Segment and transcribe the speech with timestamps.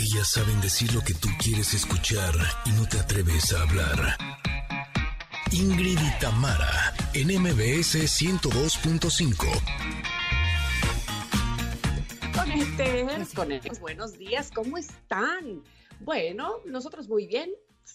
[0.00, 2.32] Ellas saben decir lo que tú quieres escuchar
[2.64, 4.16] y no te atreves a hablar.
[5.50, 9.44] Ingrid y Tamara, en MBS 102.5.
[12.32, 15.64] Conectes, conectes, buenos días, ¿cómo están?
[15.98, 17.50] Bueno, nosotros muy bien,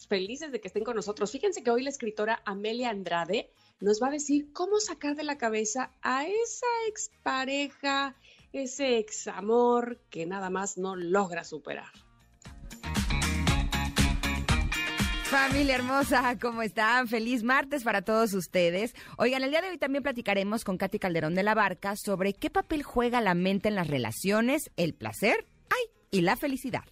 [0.10, 1.32] felices de que estén con nosotros.
[1.32, 3.50] Fíjense que hoy la escritora Amelia Andrade
[3.80, 8.18] nos va a decir cómo sacar de la cabeza a esa expareja,
[8.54, 11.92] ese examor que nada más no logra superar.
[15.24, 17.08] Familia hermosa, ¿cómo están?
[17.08, 18.94] Feliz martes para todos ustedes.
[19.18, 22.52] Oigan, el día de hoy también platicaremos con Katy Calderón de la Barca sobre qué
[22.52, 26.84] papel juega la mente en las relaciones, el placer, ay, y la felicidad.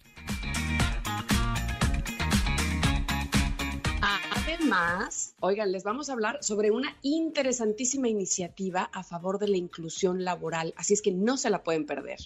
[4.72, 10.24] Además, oigan, les vamos a hablar sobre una interesantísima iniciativa a favor de la inclusión
[10.24, 12.20] laboral, así es que no se la pueden perder.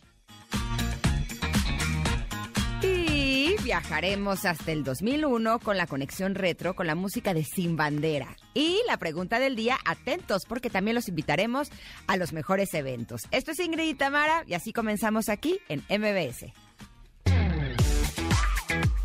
[2.83, 8.37] Y viajaremos hasta el 2001 con la conexión retro con la música de Sin Bandera.
[8.55, 11.71] Y la pregunta del día, atentos porque también los invitaremos
[12.07, 13.23] a los mejores eventos.
[13.33, 16.53] Esto es Ingrid y Tamara y así comenzamos aquí en MBS.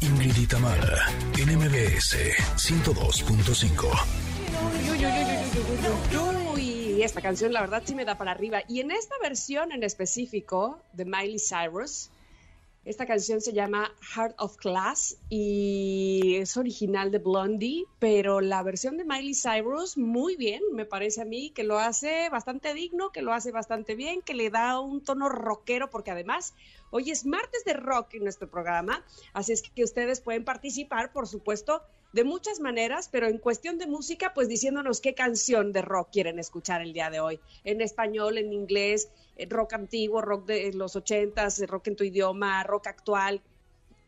[0.01, 1.05] Ingrid y Tamara,
[1.37, 2.17] en MBS
[2.57, 3.85] 102.5.
[6.55, 8.63] Uy, esta canción la verdad sí me da para arriba.
[8.67, 12.09] Y en esta versión en específico de Miley Cyrus,
[12.83, 18.97] esta canción se llama Heart of Class y es original de Blondie, pero la versión
[18.97, 23.21] de Miley Cyrus muy bien, me parece a mí, que lo hace bastante digno, que
[23.21, 26.55] lo hace bastante bien, que le da un tono rockero, porque además
[26.91, 29.03] hoy es martes de rock en nuestro programa,
[29.33, 31.81] así es que ustedes pueden participar, por supuesto,
[32.13, 36.39] de muchas maneras, pero en cuestión de música, pues diciéndonos qué canción de rock quieren
[36.39, 39.09] escuchar el día de hoy, en español, en inglés,
[39.49, 43.41] rock antiguo, rock de los ochentas, rock en tu idioma, rock actual.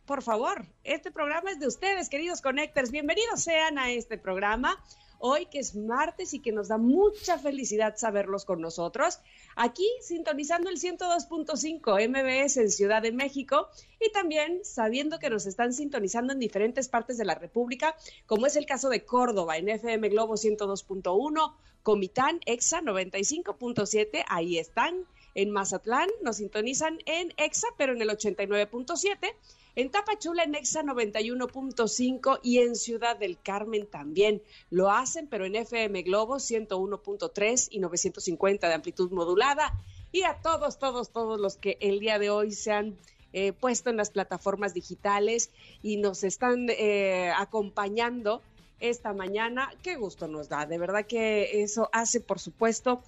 [0.06, 2.92] Por favor, este programa es de ustedes, queridos connectors.
[2.92, 4.78] Bienvenidos sean a este programa.
[5.25, 9.19] Hoy que es martes y que nos da mucha felicidad saberlos con nosotros.
[9.56, 13.69] Aquí sintonizando el 102.5 MBS en Ciudad de México
[14.01, 17.95] y también sabiendo que nos están sintonizando en diferentes partes de la República,
[18.25, 25.06] como es el caso de Córdoba en FM Globo 102.1, Comitán EXA 95.7, ahí están
[25.35, 29.33] en Mazatlán nos sintonizan en EXA, pero en el 89.7.
[29.75, 35.56] En Tapachula en EXA 91.5 y en Ciudad del Carmen también lo hacen, pero en
[35.56, 39.73] FM Globo 101.3 y 950 de amplitud modulada.
[40.12, 42.95] Y a todos, todos, todos los que el día de hoy se han
[43.33, 45.50] eh, puesto en las plataformas digitales
[45.81, 48.44] y nos están eh, acompañando
[48.79, 49.73] esta mañana.
[49.81, 53.01] Qué gusto nos da, de verdad que eso hace, por supuesto,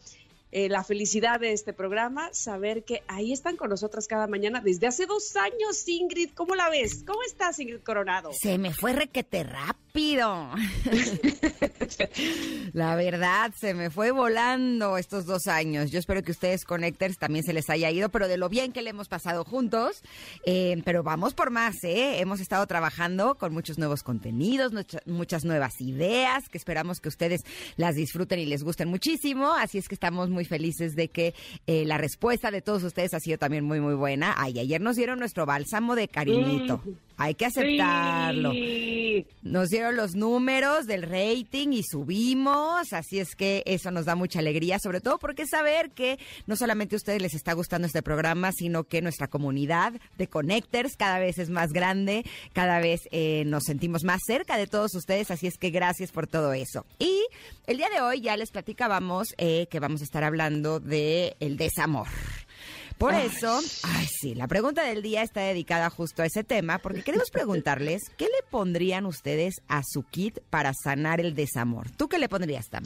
[0.52, 4.88] eh, la felicidad de este programa, saber que ahí están con nosotras cada mañana desde
[4.88, 6.32] hace dos años, Ingrid.
[6.34, 7.04] ¿Cómo la ves?
[7.06, 8.32] ¿Cómo estás, Ingrid Coronado?
[8.34, 9.86] Se me fue requete rápido.
[12.74, 15.92] la verdad, se me fue volando estos dos años.
[15.92, 18.82] Yo espero que ustedes, Connectors, también se les haya ido, pero de lo bien que
[18.82, 20.02] le hemos pasado juntos.
[20.46, 22.20] Eh, pero vamos por más, ¿eh?
[22.20, 24.72] Hemos estado trabajando con muchos nuevos contenidos,
[25.06, 27.42] muchas nuevas ideas, que esperamos que ustedes
[27.76, 29.54] las disfruten y les gusten muchísimo.
[29.54, 31.34] Así es que estamos muy felices de que
[31.68, 34.34] eh, la respuesta de todos ustedes ha sido también muy, muy buena.
[34.38, 36.82] Ay, ayer nos dieron nuestro bálsamo de cariñito.
[36.84, 36.90] Mm.
[37.18, 38.52] Hay que aceptarlo.
[38.52, 39.26] Sí.
[39.42, 44.40] Nos dieron los números del rating y subimos, así es que eso nos da mucha
[44.40, 48.52] alegría, sobre todo porque saber que no solamente a ustedes les está gustando este programa,
[48.52, 53.64] sino que nuestra comunidad de Connectors cada vez es más grande, cada vez eh, nos
[53.64, 56.86] sentimos más cerca de todos ustedes, así es que gracias por todo eso.
[57.00, 57.26] Y
[57.68, 61.58] el día de hoy ya les platicábamos eh, que vamos a estar hablando de el
[61.58, 62.08] desamor.
[62.98, 67.04] Por eso, ay sí, la pregunta del día está dedicada justo a ese tema, porque
[67.04, 71.92] queremos preguntarles, ¿qué le pondrían ustedes a su kit para sanar el desamor?
[71.92, 72.86] ¿Tú qué le pondrías, Tam?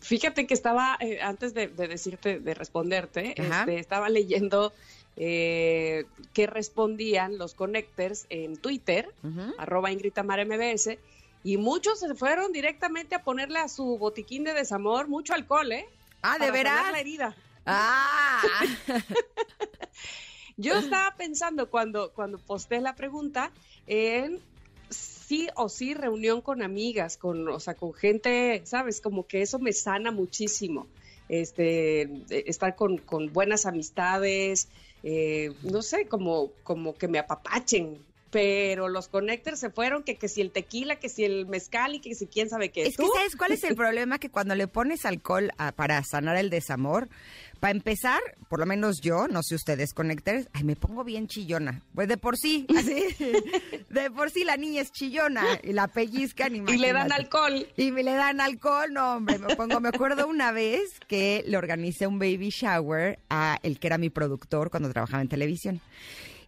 [0.00, 4.72] Fíjate que estaba, eh, antes de, de decirte, de responderte, este, estaba leyendo
[5.16, 9.12] eh, qué respondían los connectors en Twitter,
[9.58, 10.98] arroba Ingrid Tamara MBS,
[11.44, 15.86] y muchos se fueron directamente a ponerle a su botiquín de desamor mucho alcohol, ¿eh?
[16.22, 16.92] Ah, ¿de veras?
[16.92, 17.34] la herida.
[17.66, 18.42] Ah,
[20.56, 23.50] Yo estaba pensando cuando, cuando posté la pregunta
[23.86, 24.40] en
[24.90, 29.00] sí o sí reunión con amigas, con, o sea, con gente, ¿sabes?
[29.00, 30.86] Como que eso me sana muchísimo.
[31.28, 32.08] Este,
[32.48, 34.68] estar con, con buenas amistades,
[35.02, 37.98] eh, no sé, como, como que me apapachen.
[38.32, 42.00] Pero los connectors se fueron, que, que si el tequila, que si el mezcal y
[42.00, 42.86] que si quién sabe qué.
[42.86, 44.18] Es que, ¿sabes cuál es el problema?
[44.18, 47.10] Que cuando le pones alcohol para sanar el desamor,
[47.60, 51.82] para empezar, por lo menos yo, no sé ustedes, connectors, ay, me pongo bien chillona.
[51.94, 53.04] Pues de por sí, así,
[53.90, 56.56] de por sí la niña es chillona y la pellizcan.
[56.56, 57.68] Y le dan alcohol.
[57.76, 61.58] Y me le dan alcohol, no, hombre, me pongo, me acuerdo una vez que le
[61.58, 65.82] organicé un baby shower a el que era mi productor cuando trabajaba en televisión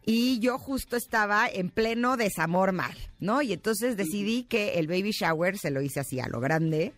[0.07, 3.43] y yo justo estaba en pleno desamor mal, ¿no?
[3.43, 6.93] Y entonces decidí que el baby shower se lo hice así a lo grande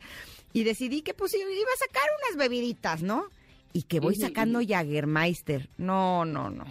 [0.52, 3.28] y decidí que pues iba a sacar unas bebiditas, ¿no?
[3.76, 5.68] y que voy sacando Jagermeister.
[5.76, 6.64] No, no, no.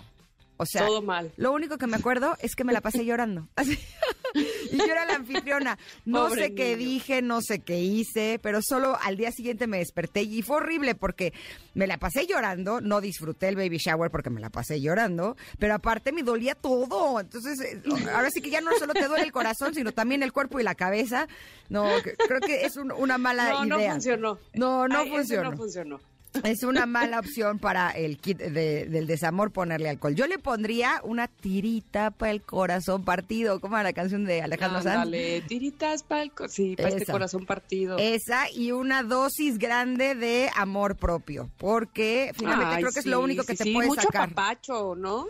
[0.57, 1.33] O sea, todo mal.
[1.37, 3.47] Lo único que me acuerdo es que me la pasé llorando.
[4.33, 5.77] y yo era la anfitriona.
[6.05, 10.23] No sé qué dije, no sé qué hice, pero solo al día siguiente me desperté
[10.23, 11.33] y fue horrible porque
[11.73, 15.75] me la pasé llorando, no disfruté el baby shower porque me la pasé llorando, pero
[15.75, 17.19] aparte me dolía todo.
[17.19, 17.81] Entonces, eh,
[18.13, 20.63] ahora sí que ya no solo te duele el corazón, sino también el cuerpo y
[20.63, 21.27] la cabeza.
[21.69, 23.65] No, creo que es una mala idea.
[23.65, 24.39] No, funcionó.
[24.53, 25.51] No, no funcionó.
[25.51, 30.15] No funcionó es una mala opción para el kit del desamor ponerle alcohol.
[30.15, 35.05] Yo le pondría una tirita para el corazón partido, como la canción de Alejandro Sanz.
[35.05, 37.97] Dale, tiritas para el sí, para este corazón partido.
[37.97, 43.43] Esa y una dosis grande de amor propio, porque finalmente creo que es lo único
[43.43, 44.29] que te puede sacar.
[44.29, 45.27] Mucho papacho, ¿no?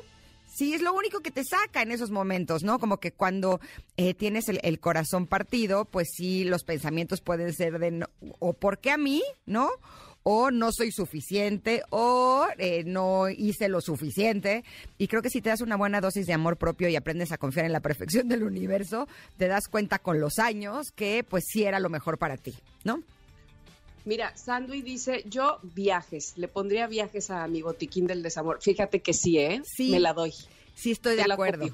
[0.56, 2.80] Sí, es lo único que te saca en esos momentos, ¿no?
[2.80, 3.60] Como que cuando
[3.98, 8.08] eh, tienes el, corazón partido, pues sí, los pensamientos pueden ser de,
[8.40, 9.22] o ¿por qué a mí?
[9.46, 9.70] ¿No?
[10.28, 14.64] O no soy suficiente o eh, no hice lo suficiente.
[14.98, 17.38] Y creo que si te das una buena dosis de amor propio y aprendes a
[17.38, 19.08] confiar en la perfección del universo,
[19.38, 23.04] te das cuenta con los años que pues sí era lo mejor para ti, ¿no?
[24.04, 28.60] Mira, Sandui dice, yo viajes, le pondría viajes a mi botiquín del desamor.
[28.62, 29.62] Fíjate que sí, ¿eh?
[29.64, 29.92] Sí.
[29.92, 30.34] Me la doy.
[30.74, 31.70] Sí, estoy de acuerdo.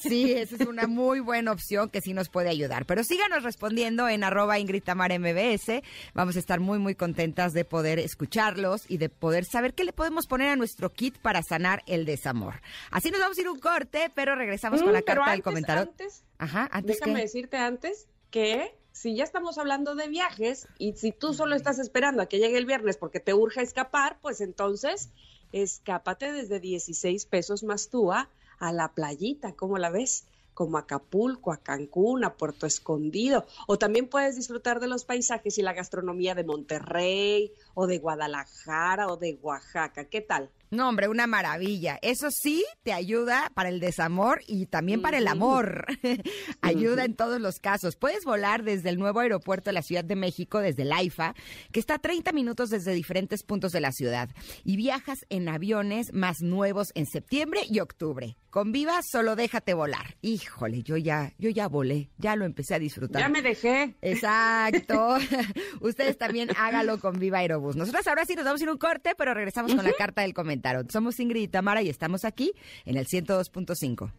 [0.00, 2.86] Sí, esa es una muy buena opción que sí nos puede ayudar.
[2.86, 5.82] Pero síganos respondiendo en arroba Ingrid Tamar MBS.
[6.14, 9.92] Vamos a estar muy, muy contentas de poder escucharlos y de poder saber qué le
[9.92, 12.60] podemos poner a nuestro kit para sanar el desamor.
[12.90, 15.82] Así nos vamos a ir un corte, pero regresamos con la mm, carta del comentario.
[15.82, 21.12] Antes, Ajá, antes déjame decirte antes que si ya estamos hablando de viajes y si
[21.12, 25.10] tú solo estás esperando a que llegue el viernes porque te urge escapar, pues entonces
[25.52, 28.28] escápate desde 16 pesos más túa
[28.60, 30.26] a la playita, ¿cómo la ves?
[30.60, 35.62] como Acapulco, a Cancún, a Puerto Escondido, o también puedes disfrutar de los paisajes y
[35.62, 40.04] la gastronomía de Monterrey, o de Guadalajara, o de Oaxaca.
[40.04, 40.50] ¿Qué tal?
[40.70, 41.98] No, hombre, una maravilla.
[42.00, 45.84] Eso sí te ayuda para el desamor y también para el amor.
[46.60, 47.96] ayuda en todos los casos.
[47.96, 51.34] Puedes volar desde el nuevo aeropuerto de la Ciudad de México, desde el AIFA,
[51.72, 54.28] que está a 30 minutos desde diferentes puntos de la ciudad.
[54.62, 58.36] Y viajas en aviones más nuevos en septiembre y octubre.
[58.50, 60.16] Con Viva, solo déjate volar.
[60.22, 63.22] Híjole, yo ya, yo ya volé, ya lo empecé a disfrutar.
[63.22, 63.96] Ya me dejé.
[64.02, 65.18] Exacto.
[65.80, 69.34] Ustedes también hágalo con Viva Nosotros ahora sí nos vamos a ir un corte, pero
[69.34, 70.84] regresamos con la carta del comentario.
[70.88, 72.52] Somos Ingrid y Tamara y estamos aquí
[72.84, 74.10] en el 102.5.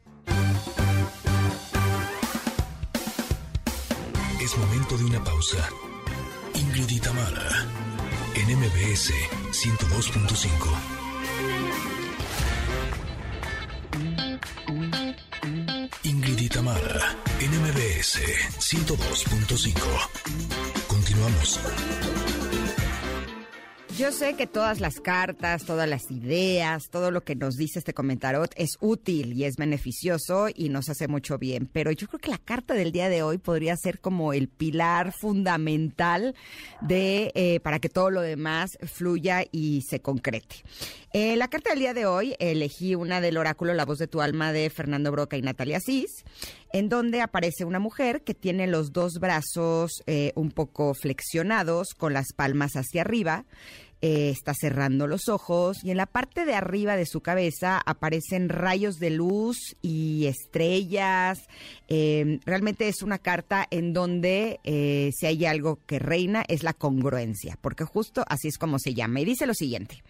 [4.41, 5.69] Es momento de una pausa.
[6.55, 7.65] Ingrid y Tamara
[8.35, 9.13] en MBS
[9.51, 11.01] 102.5.
[16.03, 18.19] Ingrid y Tamara en MBS
[18.59, 19.79] 102.5.
[20.87, 21.59] Continuamos.
[24.01, 27.93] Yo sé que todas las cartas, todas las ideas, todo lo que nos dice este
[27.93, 32.31] comentarot es útil y es beneficioso y nos hace mucho bien, pero yo creo que
[32.31, 36.33] la carta del día de hoy podría ser como el pilar fundamental
[36.81, 40.63] de eh, para que todo lo demás fluya y se concrete.
[41.13, 44.21] Eh, la carta del día de hoy elegí una del oráculo La voz de tu
[44.21, 46.23] alma de Fernando Broca y Natalia Cis,
[46.73, 52.13] en donde aparece una mujer que tiene los dos brazos eh, un poco flexionados con
[52.13, 53.45] las palmas hacia arriba
[54.01, 58.49] eh, está cerrando los ojos y en la parte de arriba de su cabeza aparecen
[58.49, 61.47] rayos de luz y estrellas.
[61.87, 66.73] Em, realmente es una carta en donde eh, si hay algo que reina es la
[66.73, 69.21] congruencia, porque justo así es como se llama.
[69.21, 70.01] Y dice lo siguiente.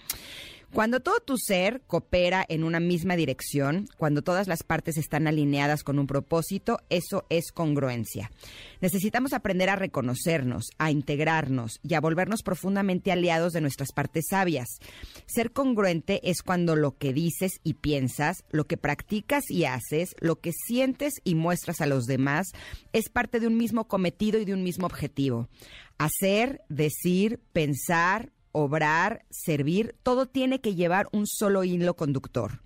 [0.74, 5.84] Cuando todo tu ser coopera en una misma dirección, cuando todas las partes están alineadas
[5.84, 8.32] con un propósito, eso es congruencia.
[8.80, 14.80] Necesitamos aprender a reconocernos, a integrarnos y a volvernos profundamente aliados de nuestras partes sabias.
[15.26, 20.40] Ser congruente es cuando lo que dices y piensas, lo que practicas y haces, lo
[20.40, 22.48] que sientes y muestras a los demás,
[22.94, 25.50] es parte de un mismo cometido y de un mismo objetivo.
[25.98, 32.62] Hacer, decir, pensar, obrar, servir, todo tiene que llevar un solo hilo conductor.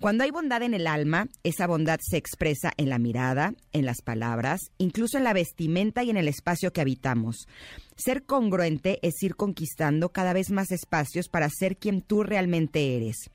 [0.00, 4.00] Cuando hay bondad en el alma, esa bondad se expresa en la mirada, en las
[4.00, 7.48] palabras, incluso en la vestimenta y en el espacio que habitamos.
[7.96, 13.30] Ser congruente es ir conquistando cada vez más espacios para ser quien tú realmente eres.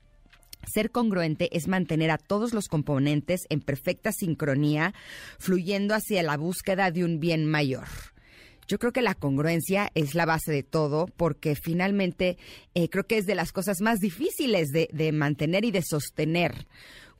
[0.66, 4.94] Ser congruente es mantener a todos los componentes en perfecta sincronía,
[5.38, 7.86] fluyendo hacia la búsqueda de un bien mayor.
[8.68, 12.38] Yo creo que la congruencia es la base de todo porque finalmente
[12.74, 16.66] eh, creo que es de las cosas más difíciles de, de mantener y de sostener.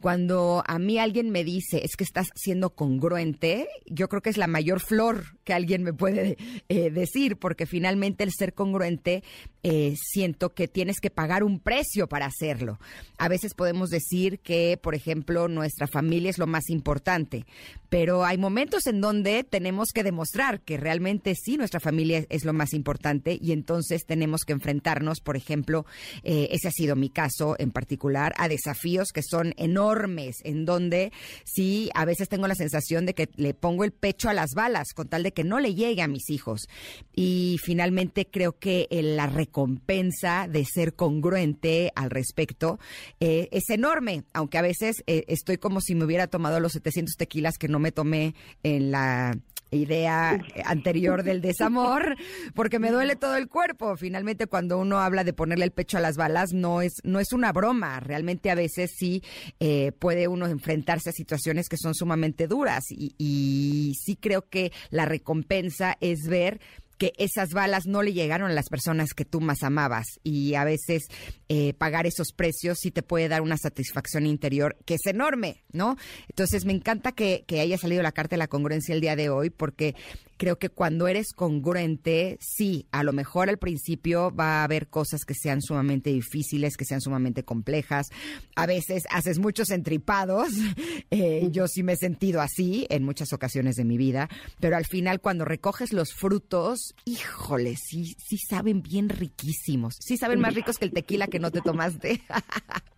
[0.00, 4.36] Cuando a mí alguien me dice es que estás siendo congruente, yo creo que es
[4.36, 6.36] la mayor flor que alguien me puede
[6.68, 9.22] eh, decir, porque finalmente el ser congruente
[9.62, 12.78] eh, siento que tienes que pagar un precio para hacerlo.
[13.18, 17.46] A veces podemos decir que, por ejemplo, nuestra familia es lo más importante,
[17.88, 22.52] pero hay momentos en donde tenemos que demostrar que realmente sí nuestra familia es lo
[22.52, 25.86] más importante y entonces tenemos que enfrentarnos, por ejemplo,
[26.22, 31.12] eh, ese ha sido mi caso en particular, a desafíos que son enormes en donde
[31.44, 34.88] sí, a veces tengo la sensación de que le pongo el pecho a las balas
[34.94, 36.68] con tal de que no le llegue a mis hijos.
[37.14, 42.78] Y finalmente creo que la recompensa de ser congruente al respecto
[43.20, 47.16] eh, es enorme, aunque a veces eh, estoy como si me hubiera tomado los 700
[47.16, 49.38] tequilas que no me tomé en la
[49.70, 52.16] idea anterior del desamor,
[52.54, 53.96] porque me duele todo el cuerpo.
[53.96, 57.32] Finalmente, cuando uno habla de ponerle el pecho a las balas, no es, no es
[57.32, 58.00] una broma.
[58.00, 59.22] Realmente a veces sí
[59.60, 64.72] eh, puede uno enfrentarse a situaciones que son sumamente duras y, y sí creo que
[64.90, 66.60] la recompensa es ver
[66.98, 70.64] que esas balas no le llegaron a las personas que tú más amabas y a
[70.64, 71.04] veces
[71.48, 75.96] eh, pagar esos precios sí te puede dar una satisfacción interior que es enorme, ¿no?
[76.28, 79.28] Entonces me encanta que, que haya salido la carta de la congruencia el día de
[79.28, 79.94] hoy porque
[80.36, 85.24] creo que cuando eres congruente, sí, a lo mejor al principio va a haber cosas
[85.24, 88.08] que sean sumamente difíciles, que sean sumamente complejas.
[88.56, 90.48] A veces haces muchos entripados.
[91.10, 94.84] Eh, yo sí me he sentido así en muchas ocasiones de mi vida, pero al
[94.84, 99.94] final cuando recoges los frutos, híjole, sí, sí saben bien riquísimos.
[100.00, 102.22] Sí saben más ricos que el tequila que no te tomaste.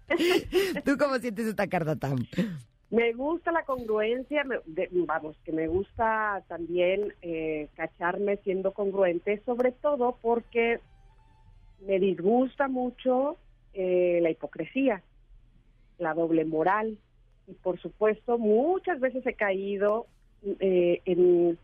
[0.84, 2.26] ¿Tú cómo sientes esta carta, Tam?
[2.90, 4.44] Me gusta la congruencia,
[4.92, 10.78] vamos, que me gusta también eh, cacharme siendo congruente, sobre todo porque
[11.84, 13.38] me disgusta mucho
[13.74, 15.02] eh, la hipocresía,
[15.98, 16.96] la doble moral.
[17.48, 20.06] Y por supuesto, muchas veces he caído
[20.60, 21.58] eh, en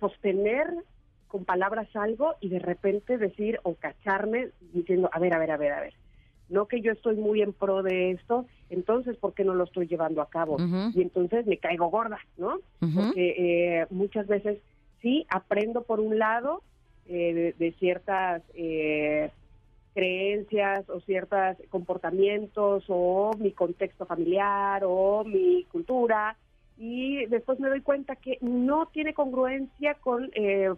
[0.00, 0.66] sostener
[1.28, 5.56] con palabras algo y de repente decir o cacharme diciendo, a ver, a ver, a
[5.56, 6.07] ver, a ver
[6.48, 9.86] no que yo estoy muy en pro de esto, entonces, ¿por qué no lo estoy
[9.86, 10.56] llevando a cabo?
[10.94, 12.58] Y entonces me caigo gorda, ¿no?
[12.80, 14.58] Porque eh, muchas veces
[15.00, 16.62] sí aprendo por un lado
[17.06, 19.30] eh, de, ciertas eh,
[19.94, 26.36] creencias o ciertos comportamientos o mi contexto familiar o mi cultura
[26.76, 30.30] y después me doy cuenta que no tiene congruencia con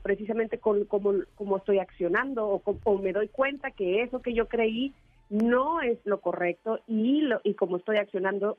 [0.02, 4.94] precisamente con cómo, estoy accionando o, o me doy cuenta que eso que yo creí
[5.30, 8.58] no es lo correcto y, lo, y como estoy accionando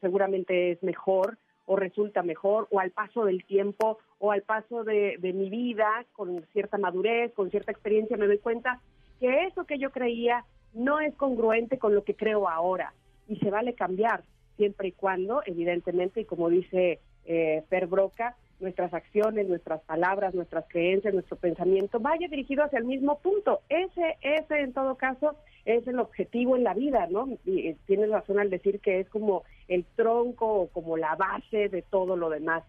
[0.00, 5.16] seguramente es mejor o resulta mejor o al paso del tiempo o al paso de,
[5.18, 8.80] de mi vida con cierta madurez, con cierta experiencia me doy cuenta
[9.20, 12.92] que eso que yo creía no es congruente con lo que creo ahora
[13.28, 14.24] y se vale cambiar
[14.56, 20.64] siempre y cuando, evidentemente, y como dice eh, Per Broca, nuestras acciones, nuestras palabras, nuestras
[20.68, 23.60] creencias, nuestro pensamiento vaya dirigido hacia el mismo punto.
[23.68, 27.28] Ese, ese en todo caso es el objetivo en la vida, ¿no?
[27.44, 31.68] Y eh, tienes razón al decir que es como el tronco o como la base
[31.68, 32.64] de todo lo demás.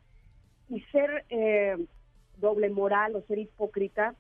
[0.70, 1.78] Y ser eh,
[2.38, 4.16] doble moral o ser hipócrita,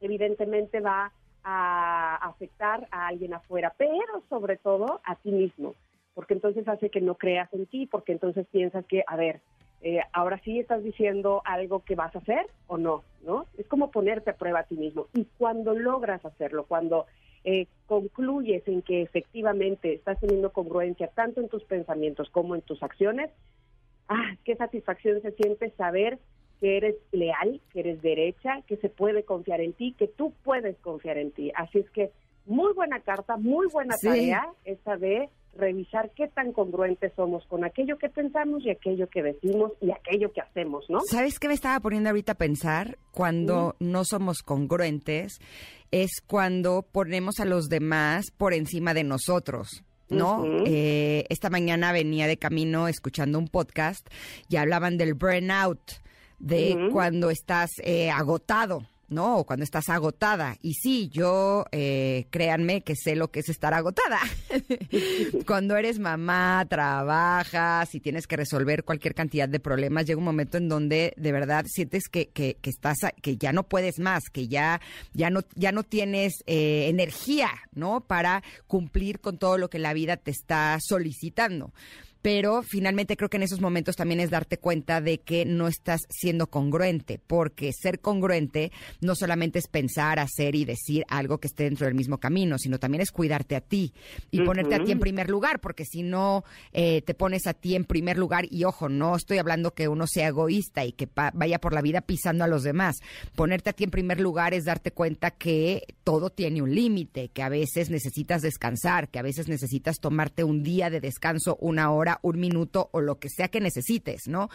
[0.00, 1.12] evidentemente va
[1.44, 5.74] a afectar a alguien afuera, pero sobre todo a ti mismo,
[6.14, 9.40] porque entonces hace que no creas en ti, porque entonces piensas que, a ver,
[9.82, 13.46] eh, ahora sí estás diciendo algo que vas a hacer o no, ¿no?
[13.58, 15.08] Es como ponerte a prueba a ti mismo.
[15.12, 17.06] Y cuando logras hacerlo, cuando
[17.42, 22.80] eh, concluyes en que efectivamente estás teniendo congruencia tanto en tus pensamientos como en tus
[22.80, 23.30] acciones,
[24.08, 26.20] ah, qué satisfacción se siente saber
[26.60, 30.78] que eres leal, que eres derecha, que se puede confiar en ti, que tú puedes
[30.78, 31.50] confiar en ti.
[31.56, 32.12] Así es que
[32.46, 37.98] muy buena carta, muy buena tarea esta de revisar qué tan congruentes somos con aquello
[37.98, 41.00] que pensamos y aquello que decimos y aquello que hacemos, ¿no?
[41.00, 42.98] ¿Sabes qué me estaba poniendo ahorita a pensar?
[43.12, 45.40] Cuando no somos congruentes
[45.90, 49.84] es cuando ponemos a los demás por encima de nosotros.
[50.08, 50.44] ¿no?
[50.66, 54.06] Eh, esta mañana venía de camino escuchando un podcast
[54.48, 55.80] y hablaban del burnout,
[56.38, 58.82] de cuando estás eh, agotado,
[59.12, 59.38] ¿no?
[59.38, 60.56] O cuando estás agotada.
[60.62, 64.18] Y sí, yo, eh, créanme que sé lo que es estar agotada.
[65.46, 70.58] cuando eres mamá, trabajas y tienes que resolver cualquier cantidad de problemas, llega un momento
[70.58, 74.48] en donde de verdad sientes que, que, que estás, que ya no puedes más, que
[74.48, 74.80] ya,
[75.12, 78.00] ya no, ya no tienes eh, energía, ¿no?
[78.00, 81.72] Para cumplir con todo lo que la vida te está solicitando
[82.22, 86.02] pero finalmente creo que en esos momentos también es darte cuenta de que no estás
[86.08, 91.64] siendo congruente, porque ser congruente no solamente es pensar, hacer y decir algo que esté
[91.64, 93.92] dentro del mismo camino, sino también es cuidarte a ti
[94.30, 97.74] y ponerte a ti en primer lugar, porque si no eh, te pones a ti
[97.74, 101.58] en primer lugar, y ojo, no estoy hablando que uno sea egoísta y que vaya
[101.58, 102.96] por la vida pisando a los demás,
[103.34, 107.42] ponerte a ti en primer lugar es darte cuenta que todo tiene un límite, que
[107.42, 112.11] a veces necesitas descansar, que a veces necesitas tomarte un día de descanso, una hora,
[112.22, 114.48] un minuto o lo que sea que necesites, ¿no?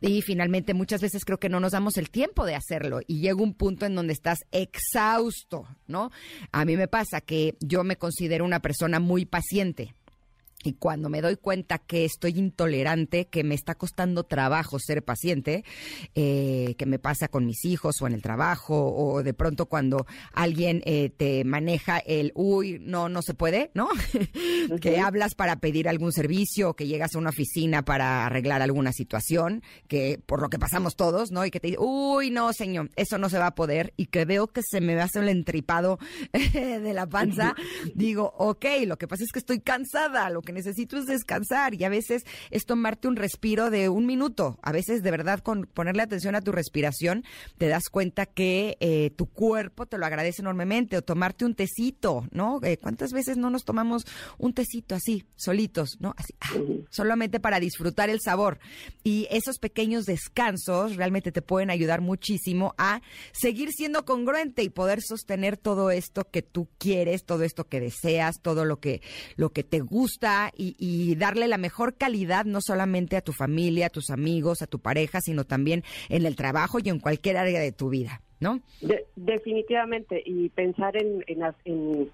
[0.00, 3.42] Y finalmente muchas veces creo que no nos damos el tiempo de hacerlo y llega
[3.42, 6.10] un punto en donde estás exhausto, ¿no?
[6.52, 9.94] A mí me pasa que yo me considero una persona muy paciente
[10.62, 15.64] y cuando me doy cuenta que estoy intolerante, que me está costando trabajo ser paciente,
[16.14, 20.06] eh, que me pasa con mis hijos o en el trabajo, o de pronto cuando
[20.32, 23.88] alguien eh, te maneja el, uy, no, no se puede, ¿no?
[24.80, 29.62] que hablas para pedir algún servicio, que llegas a una oficina para arreglar alguna situación,
[29.88, 31.44] que por lo que pasamos todos, ¿no?
[31.44, 34.24] Y que te dice, uy, no, señor, eso no se va a poder, y que
[34.24, 35.98] veo que se me hace el entripado
[36.32, 37.54] de la panza,
[37.94, 41.84] digo, ok, lo que pasa es que estoy cansada, lo que necesito es descansar y
[41.84, 44.58] a veces es tomarte un respiro de un minuto.
[44.62, 47.24] A veces de verdad con ponerle atención a tu respiración
[47.58, 52.26] te das cuenta que eh, tu cuerpo te lo agradece enormemente o tomarte un tecito,
[52.30, 52.60] ¿no?
[52.62, 54.06] Eh, ¿Cuántas veces no nos tomamos
[54.38, 56.14] un tecito así, solitos, ¿no?
[56.16, 56.54] Así, ah,
[56.90, 58.58] solamente para disfrutar el sabor.
[59.04, 63.02] Y esos pequeños descansos realmente te pueden ayudar muchísimo a
[63.32, 68.40] seguir siendo congruente y poder sostener todo esto que tú quieres, todo esto que deseas,
[68.40, 69.02] todo lo que,
[69.36, 73.90] lo que te gusta y, darle la mejor calidad no solamente a tu familia, a
[73.90, 77.72] tus amigos, a tu pareja, sino también en el trabajo y en cualquier área de
[77.72, 78.60] tu vida, ¿no?
[79.16, 82.10] definitivamente, y pensar en, en, en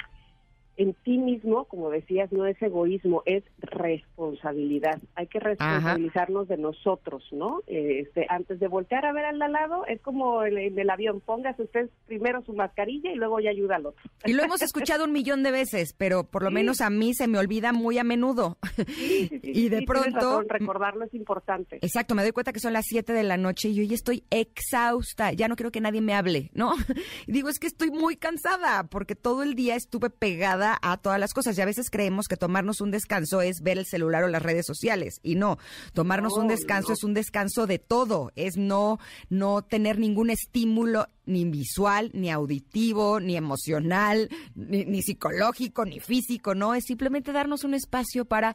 [0.77, 5.01] en ti mismo, como decías, no es egoísmo, es responsabilidad.
[5.15, 7.63] Hay que responsabilizarnos de nosotros, ¿no?
[7.67, 11.89] Este, antes de voltear a ver al lado, es como en el, avión, póngase usted
[12.07, 14.03] primero su mascarilla y luego ya ayuda al otro.
[14.25, 17.27] Y lo hemos escuchado un millón de veces, pero por lo menos a mí se
[17.27, 18.59] me olvida muy a menudo.
[19.43, 20.43] y de pronto...
[20.43, 21.77] recordarlo es importante.
[21.77, 24.25] Exacto, me doy cuenta que son las 7 de la noche y yo ya estoy
[24.31, 26.75] exhausta, ya no quiero que nadie me hable, ¿no?
[27.27, 31.21] Y digo, es que estoy muy cansada porque todo el día estuve pegada a todas
[31.21, 31.57] las cosas.
[31.57, 34.67] Y a veces creemos que tomarnos un descanso es ver el celular o las redes
[34.67, 35.21] sociales.
[35.23, 35.59] Y no,
[35.93, 38.33] tomarnos un descanso es un descanso de todo.
[38.37, 38.99] Es no,
[39.29, 46.75] no tener ningún estímulo ni visual, ni auditivo, ni emocional, ni, psicológico, ni físico, no.
[46.75, 48.55] Es simplemente darnos un espacio para...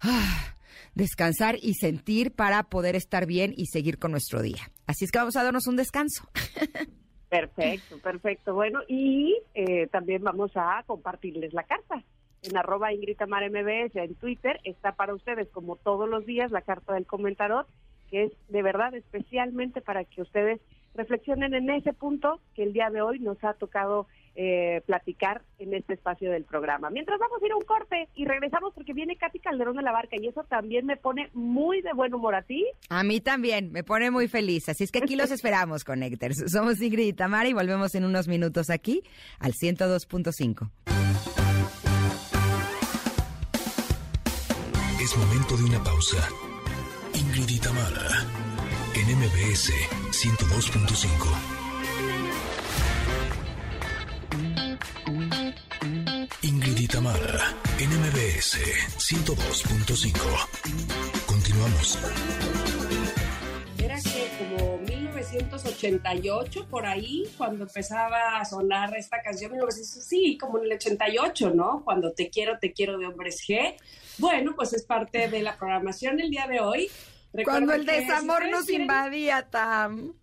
[0.00, 0.54] Ah,
[0.94, 4.70] descansar y sentir para poder estar bien y seguir con nuestro día.
[4.86, 6.28] Así es que vamos a darnos un descanso.
[7.28, 8.54] Perfecto, perfecto.
[8.54, 12.02] Bueno, y eh, también vamos a compartirles la carta.
[12.42, 16.94] En arroba Ingrid MBS en Twitter está para ustedes, como todos los días, la carta
[16.94, 17.66] del comentador,
[18.08, 20.60] que es de verdad especialmente para que ustedes
[20.94, 24.06] reflexionen en ese punto que el día de hoy nos ha tocado
[24.38, 26.90] eh, platicar en este espacio del programa.
[26.90, 29.92] Mientras vamos a ir a un corte y regresamos porque viene Katy Calderón de la
[29.92, 32.64] Barca y eso también me pone muy de buen humor a ti.
[32.90, 34.68] A mí también, me pone muy feliz.
[34.68, 36.52] Así es que aquí los esperamos, Connectors.
[36.52, 39.02] Somos Ingrid y Tamara y volvemos en unos minutos aquí
[39.38, 40.70] al 102.5.
[45.00, 46.28] Es momento de una pausa.
[47.14, 48.26] Ingrid y Tamara
[48.94, 49.72] en MBS
[50.10, 51.55] 102.5.
[56.86, 58.58] y Tamara, NMBS
[58.98, 60.16] 102.5.
[61.26, 61.98] Continuamos.
[63.78, 70.66] Era que como 1988, por ahí, cuando empezaba a sonar esta canción, sí, como en
[70.66, 71.82] el 88, ¿no?
[71.84, 73.74] Cuando Te quiero, te quiero de Hombres G.
[74.18, 76.88] Bueno, pues es parte de la programación el día de hoy.
[77.44, 80.14] cuando el desamor nos invadía, Tam.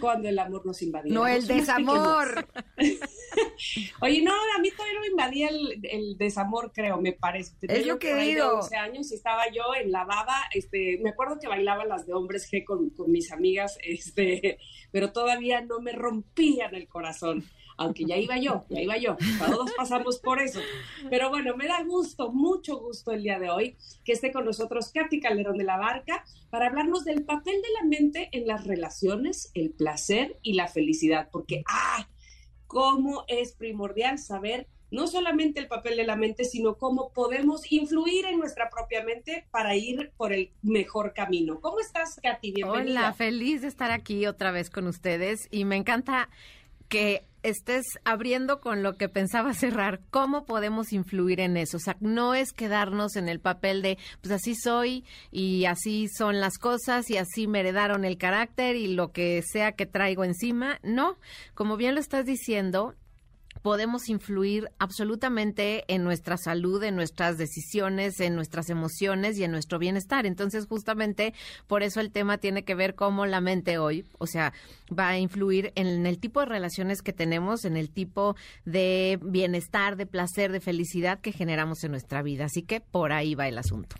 [0.00, 1.12] Cuando el amor nos invadía.
[1.12, 2.46] No, el desamor.
[4.00, 7.54] Oye, no, a mí todavía no me invadía el, desamor, creo, me parece.
[7.62, 8.56] es lo que digo.
[8.56, 12.14] 12 años y estaba yo en la baba, este, me acuerdo que bailaba las de
[12.14, 14.58] hombres G con, con mis amigas, este,
[14.90, 17.44] pero todavía no me rompían el corazón
[17.76, 20.60] aunque ya iba yo, ya iba yo, todos pasamos por eso.
[21.10, 24.90] Pero bueno, me da gusto, mucho gusto el día de hoy que esté con nosotros
[24.92, 29.50] Katy Calderón de la Barca para hablarnos del papel de la mente en las relaciones,
[29.54, 32.08] el placer y la felicidad, porque, ah,
[32.66, 38.24] cómo es primordial saber no solamente el papel de la mente, sino cómo podemos influir
[38.26, 41.60] en nuestra propia mente para ir por el mejor camino.
[41.60, 42.52] ¿Cómo estás, Katy?
[42.52, 43.00] Bienvenida.
[43.00, 46.28] Hola, feliz de estar aquí otra vez con ustedes y me encanta
[46.88, 51.76] que estés abriendo con lo que pensaba cerrar, ¿cómo podemos influir en eso?
[51.76, 56.40] O sea, no es quedarnos en el papel de, pues así soy y así son
[56.40, 60.78] las cosas y así me heredaron el carácter y lo que sea que traigo encima.
[60.82, 61.16] No,
[61.54, 62.94] como bien lo estás diciendo,
[63.62, 69.78] podemos influir absolutamente en nuestra salud, en nuestras decisiones, en nuestras emociones y en nuestro
[69.78, 70.26] bienestar.
[70.26, 71.34] Entonces, justamente
[71.66, 74.52] por eso el tema tiene que ver cómo la mente hoy, o sea,
[74.96, 79.96] va a influir en el tipo de relaciones que tenemos, en el tipo de bienestar,
[79.96, 82.46] de placer, de felicidad que generamos en nuestra vida.
[82.46, 83.96] Así que por ahí va el asunto.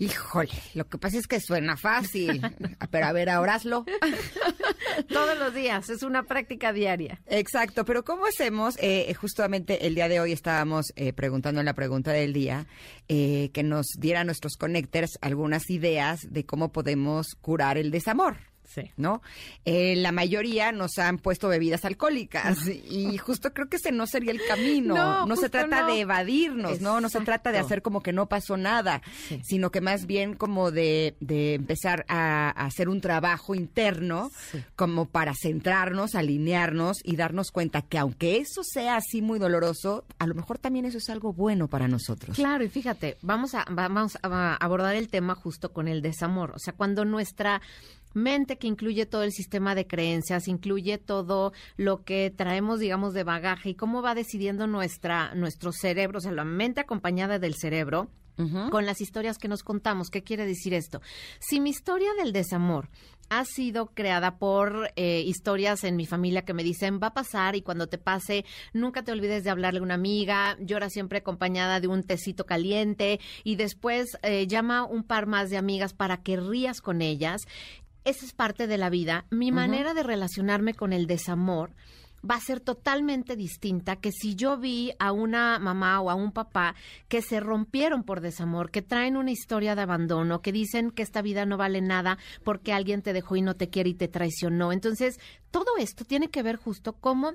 [0.00, 2.40] Híjole, lo que pasa es que suena fácil,
[2.90, 3.84] pero a ver, ahora hazlo.
[5.08, 7.20] Todos los días, es una práctica diaria.
[7.26, 8.76] Exacto, pero ¿cómo hacemos?
[8.80, 12.66] Eh, justamente el día de hoy estábamos eh, preguntando en la pregunta del día
[13.08, 18.49] eh, que nos diera nuestros connectors algunas ideas de cómo podemos curar el desamor.
[18.72, 18.90] Sí.
[18.96, 19.20] ¿No?
[19.64, 24.30] Eh, la mayoría nos han puesto bebidas alcohólicas y justo creo que ese no sería
[24.30, 24.94] el camino.
[24.94, 25.86] No, No, se trata no.
[25.88, 27.00] de evadirnos, ¿no?
[27.00, 29.40] No se trata de hacer como que no pasó nada, Sí.
[29.44, 34.62] sino que más bien como de, de empezar a, a hacer un trabajo interno Sí.
[34.76, 40.26] como para centrarnos, alinearnos y darnos cuenta que aunque eso sea así muy doloroso, a
[40.26, 42.36] lo mejor también eso es algo bueno para nosotros.
[42.36, 46.52] Claro, y fíjate, vamos a, vamos a abordar el tema justo con el desamor.
[46.54, 47.60] O sea, cuando nuestra
[48.12, 53.24] mente que incluye todo el sistema de creencias, incluye todo lo que traemos, digamos, de
[53.24, 58.10] bagaje y cómo va decidiendo nuestra, nuestro cerebro, o sea, la mente acompañada del cerebro,
[58.70, 60.08] con las historias que nos contamos.
[60.08, 61.02] ¿Qué quiere decir esto?
[61.40, 62.88] Si mi historia del desamor
[63.28, 67.54] ha sido creada por eh, historias en mi familia que me dicen va a pasar
[67.54, 71.80] y cuando te pase nunca te olvides de hablarle a una amiga, llora siempre acompañada
[71.80, 76.36] de un tecito caliente y después eh, llama un par más de amigas para que
[76.36, 77.42] rías con ellas.
[78.04, 79.26] Esa es parte de la vida.
[79.30, 81.72] Mi manera de relacionarme con el desamor
[82.28, 86.32] va a ser totalmente distinta que si yo vi a una mamá o a un
[86.32, 86.74] papá
[87.08, 91.22] que se rompieron por desamor, que traen una historia de abandono, que dicen que esta
[91.22, 94.72] vida no vale nada porque alguien te dejó y no te quiere y te traicionó.
[94.72, 95.18] Entonces,
[95.50, 97.34] todo esto tiene que ver justo cómo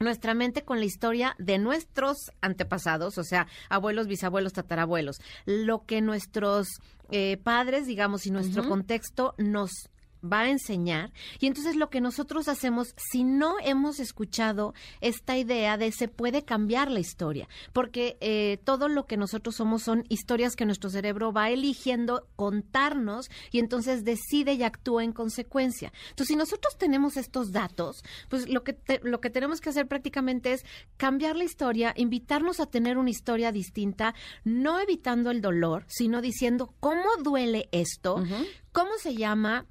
[0.00, 6.00] nuestra mente con la historia de nuestros antepasados, o sea, abuelos, bisabuelos, tatarabuelos, lo que
[6.00, 6.68] nuestros
[7.10, 9.90] eh, padres, digamos, y nuestro contexto nos
[10.24, 11.12] va a enseñar.
[11.38, 16.44] Y entonces lo que nosotros hacemos, si no hemos escuchado esta idea de se puede
[16.44, 21.32] cambiar la historia, porque eh, todo lo que nosotros somos son historias que nuestro cerebro
[21.32, 25.92] va eligiendo contarnos y entonces decide y actúa en consecuencia.
[26.10, 29.86] Entonces, si nosotros tenemos estos datos, pues lo que, te- lo que tenemos que hacer
[29.88, 30.64] prácticamente es
[30.96, 36.74] cambiar la historia, invitarnos a tener una historia distinta, no evitando el dolor, sino diciendo
[36.80, 38.22] cómo duele esto,
[38.72, 39.66] cómo se llama,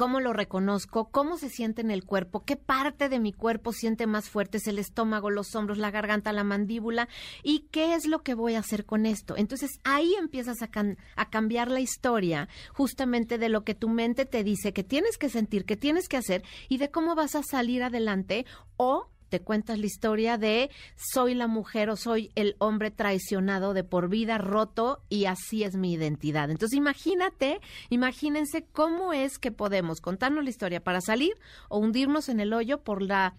[0.00, 4.06] cómo lo reconozco, cómo se siente en el cuerpo, qué parte de mi cuerpo siente
[4.06, 7.06] más fuerte, es el estómago, los hombros, la garganta, la mandíbula,
[7.42, 9.36] y qué es lo que voy a hacer con esto.
[9.36, 10.70] Entonces ahí empiezas a,
[11.16, 15.28] a cambiar la historia justamente de lo que tu mente te dice que tienes que
[15.28, 18.46] sentir, que tienes que hacer, y de cómo vas a salir adelante
[18.78, 23.84] o te cuentas la historia de soy la mujer o soy el hombre traicionado de
[23.84, 26.50] por vida, roto y así es mi identidad.
[26.50, 31.32] Entonces imagínate, imagínense cómo es que podemos contarnos la historia para salir
[31.68, 33.36] o hundirnos en el hoyo por la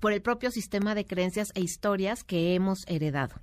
[0.00, 3.36] por el propio sistema de creencias e historias que hemos heredado.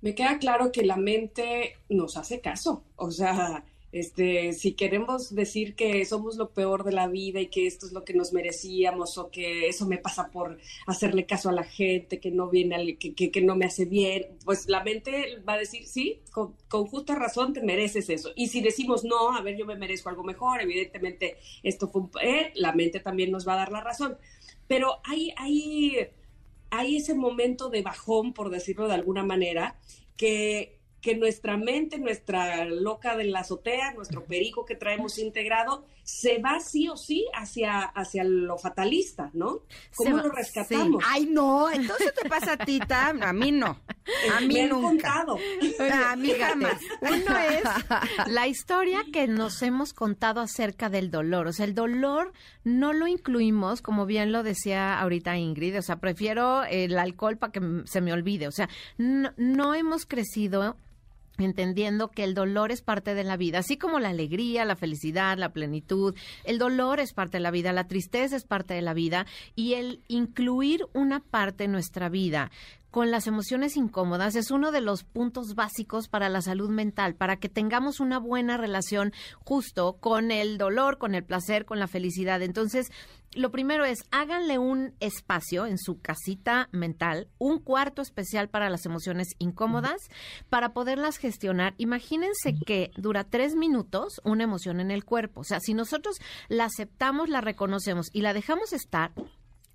[0.00, 2.84] Me queda claro que la mente nos hace caso.
[2.96, 3.64] O sea,
[4.00, 7.92] este, si queremos decir que somos lo peor de la vida y que esto es
[7.92, 12.20] lo que nos merecíamos o que eso me pasa por hacerle caso a la gente,
[12.20, 15.54] que no viene, al- que, que- que no me hace bien, pues la mente va
[15.54, 18.30] a decir, sí, con, con justa razón te mereces eso.
[18.36, 22.10] Y si decimos, no, a ver, yo me merezco algo mejor, evidentemente esto fue un...
[22.22, 24.16] eh, la mente también nos va a dar la razón.
[24.68, 26.08] Pero hay, hay,
[26.70, 29.78] hay ese momento de bajón, por decirlo de alguna manera,
[30.16, 30.75] que,
[31.06, 36.58] que nuestra mente, nuestra loca de la azotea, nuestro perico que traemos integrado, se va
[36.58, 39.60] sí o sí hacia, hacia lo fatalista, ¿no?
[39.94, 41.04] ¿Cómo va- lo rescatamos?
[41.06, 43.22] Ay, no, entonces te pasa a ti, Tam.
[43.22, 43.78] A mí no.
[44.36, 44.88] A mí Me han nunca.
[44.88, 45.38] contado.
[46.10, 46.80] A mí jamás.
[47.00, 47.62] Uno es
[48.32, 51.46] la historia que nos hemos contado acerca del dolor.
[51.46, 52.32] O sea, el dolor
[52.64, 55.78] no lo incluimos, como bien lo decía ahorita Ingrid.
[55.78, 58.48] O sea, prefiero el alcohol para que se me olvide.
[58.48, 60.76] O sea, no, no hemos crecido
[61.44, 65.38] entendiendo que el dolor es parte de la vida, así como la alegría, la felicidad,
[65.38, 68.94] la plenitud, el dolor es parte de la vida, la tristeza es parte de la
[68.94, 72.50] vida y el incluir una parte en nuestra vida
[72.96, 77.36] con las emociones incómodas es uno de los puntos básicos para la salud mental, para
[77.36, 79.12] que tengamos una buena relación
[79.44, 82.40] justo con el dolor, con el placer, con la felicidad.
[82.40, 82.90] Entonces,
[83.34, 88.86] lo primero es, háganle un espacio en su casita mental, un cuarto especial para las
[88.86, 90.08] emociones incómodas,
[90.48, 91.74] para poderlas gestionar.
[91.76, 95.42] Imagínense que dura tres minutos una emoción en el cuerpo.
[95.42, 96.16] O sea, si nosotros
[96.48, 99.12] la aceptamos, la reconocemos y la dejamos estar,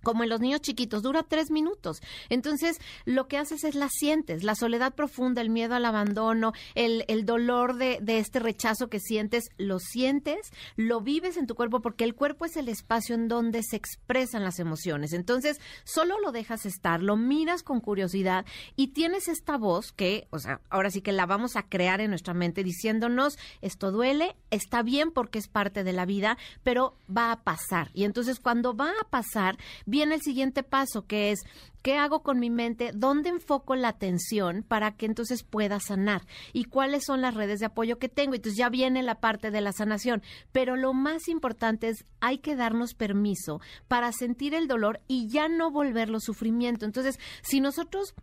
[0.04, 2.02] como en los niños chiquitos, dura tres minutos.
[2.30, 7.06] Entonces, lo que haces es la sientes, la soledad profunda, el miedo al abandono, el,
[7.08, 11.82] el dolor de, de, este rechazo que sientes, lo sientes, lo vives en tu cuerpo,
[11.82, 15.14] porque el cuerpo es el espacio en donde se expresan las emociones.
[15.14, 20.40] Entonces, solo lo dejas estar, lo miras con curiosidad y tienes esta voz que, o
[20.40, 24.84] sea, ahora sí que la vamos a crear en nuestra mente diciéndonos, esto duele, está
[24.84, 27.90] bien porque es parte de la vida, pero va a pasar.
[27.94, 29.58] Y entonces, cuando va a pasar,
[29.92, 31.42] viene el siguiente paso, que es
[31.82, 32.92] ¿Qué hago con mi mente?
[32.94, 36.28] ¿Dónde enfoco la atención para que entonces pueda sanar?
[36.54, 38.36] ¿Y cuáles son las redes de apoyo que tengo?
[38.36, 40.22] Entonces ya viene la parte de la sanación.
[40.52, 45.50] Pero lo más importante es, hay que darnos permiso para sentir el dolor y ya
[45.50, 46.86] no volverlo sufrimiento.
[46.86, 48.14] Entonces, si nosotros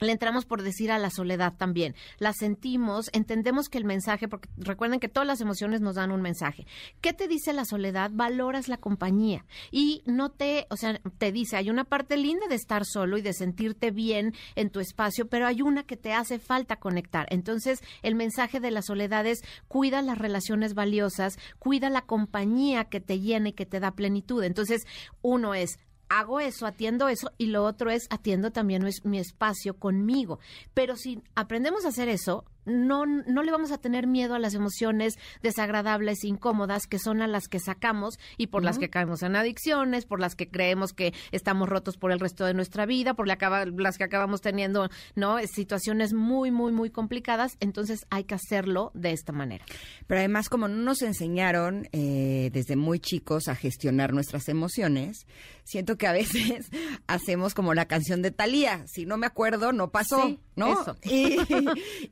[0.00, 1.94] le entramos por decir a la soledad también.
[2.18, 6.22] La sentimos, entendemos que el mensaje, porque recuerden que todas las emociones nos dan un
[6.22, 6.66] mensaje.
[7.00, 8.10] ¿Qué te dice la soledad?
[8.12, 12.54] Valoras la compañía y no te, o sea, te dice, hay una parte linda de
[12.54, 16.38] estar solo y de sentirte bien en tu espacio, pero hay una que te hace
[16.38, 17.26] falta conectar.
[17.30, 23.00] Entonces, el mensaje de la soledad es cuida las relaciones valiosas, cuida la compañía que
[23.00, 24.42] te llena y que te da plenitud.
[24.44, 24.86] Entonces,
[25.22, 30.38] uno es hago eso, atiendo eso y lo otro es atiendo también mi espacio conmigo.
[30.74, 34.54] Pero si aprendemos a hacer eso, no, no le vamos a tener miedo a las
[34.54, 39.36] emociones desagradables, incómodas, que son a las que sacamos y por las que caemos en
[39.36, 43.26] adicciones, por las que creemos que estamos rotos por el resto de nuestra vida, por
[43.26, 43.38] la
[43.76, 45.38] las que acabamos teniendo, ¿no?
[45.46, 47.56] Situaciones muy, muy, muy complicadas.
[47.60, 49.64] Entonces hay que hacerlo de esta manera.
[50.06, 55.26] Pero además, como no nos enseñaron eh, desde muy chicos a gestionar nuestras emociones,
[55.64, 56.70] siento que a veces
[57.06, 58.86] hacemos como la canción de Talía.
[58.86, 60.84] Si no me acuerdo, no pasó, ¿no?
[61.04, 61.36] Y,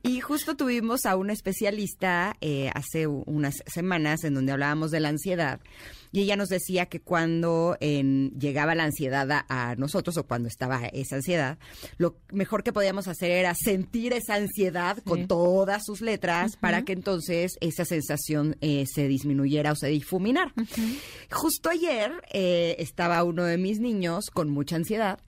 [0.03, 5.09] y justo tuvimos a una especialista eh, hace unas semanas en donde hablábamos de la
[5.09, 5.59] ansiedad
[6.11, 11.17] y ella nos decía que cuando llegaba la ansiedad a, nosotros o cuando estaba esa
[11.17, 11.57] ansiedad,
[11.97, 16.93] lo mejor que podíamos hacer era sentir esa ansiedad con todas sus letras para que
[16.93, 20.53] entonces esa sensación eh, se disminuyera o se difuminara.
[21.31, 25.19] Justo ayer eh, estaba uno de mis niños con mucha ansiedad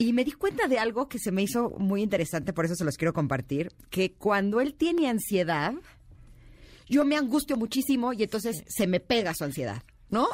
[0.00, 2.84] y me di cuenta de algo que se me hizo muy interesante, por eso se
[2.84, 5.74] los quiero compartir, que cuando él tiene ansiedad,
[6.88, 9.82] yo me angustio muchísimo y entonces se me pega su ansiedad.
[10.10, 10.28] ¿No?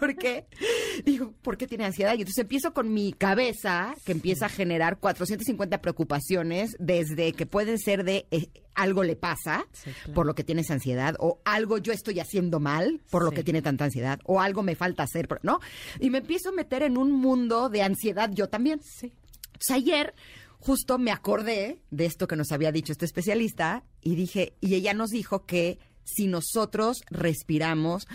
[0.00, 0.46] Porque
[1.04, 2.12] digo, ¿por qué tiene ansiedad?
[2.12, 7.78] Y entonces empiezo con mi cabeza, que empieza a generar 450 preocupaciones, desde que pueden
[7.78, 9.66] ser de eh, algo le pasa
[10.14, 13.62] por lo que tienes ansiedad, o algo yo estoy haciendo mal por lo que tiene
[13.62, 15.60] tanta ansiedad, o algo me falta hacer, ¿no?
[15.98, 18.80] Y me empiezo a meter en un mundo de ansiedad yo también.
[18.82, 19.12] Sí.
[19.46, 20.14] Entonces, ayer
[20.60, 24.94] justo me acordé de esto que nos había dicho este especialista y dije, y ella
[24.94, 25.78] nos dijo que
[26.08, 28.06] si nosotros respiramos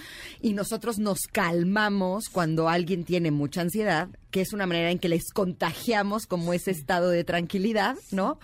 [0.42, 5.10] y nosotros nos calmamos cuando alguien tiene mucha ansiedad, que es una manera en que
[5.10, 8.40] les contagiamos como ese estado de tranquilidad, ¿no?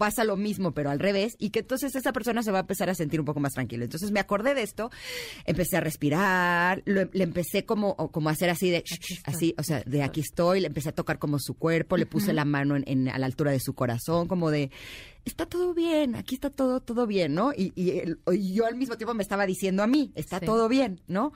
[0.00, 2.88] pasa lo mismo, pero al revés, y que entonces esa persona se va a empezar
[2.88, 3.84] a sentir un poco más tranquilo.
[3.84, 4.90] Entonces me acordé de esto,
[5.44, 8.82] empecé a respirar, le empecé como, como a hacer así de,
[9.24, 12.32] así, o sea, de aquí estoy, le empecé a tocar como su cuerpo, le puse
[12.32, 14.70] la mano en, a la altura de su corazón, como de,
[15.24, 17.52] está todo bien, aquí está todo, todo bien, ¿no?
[17.52, 21.32] Y, y, yo al mismo tiempo me estaba diciendo a mí, está todo bien, ¿no?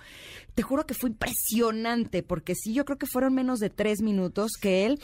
[0.55, 4.53] Te juro que fue impresionante, porque sí, yo creo que fueron menos de tres minutos
[4.61, 5.01] que él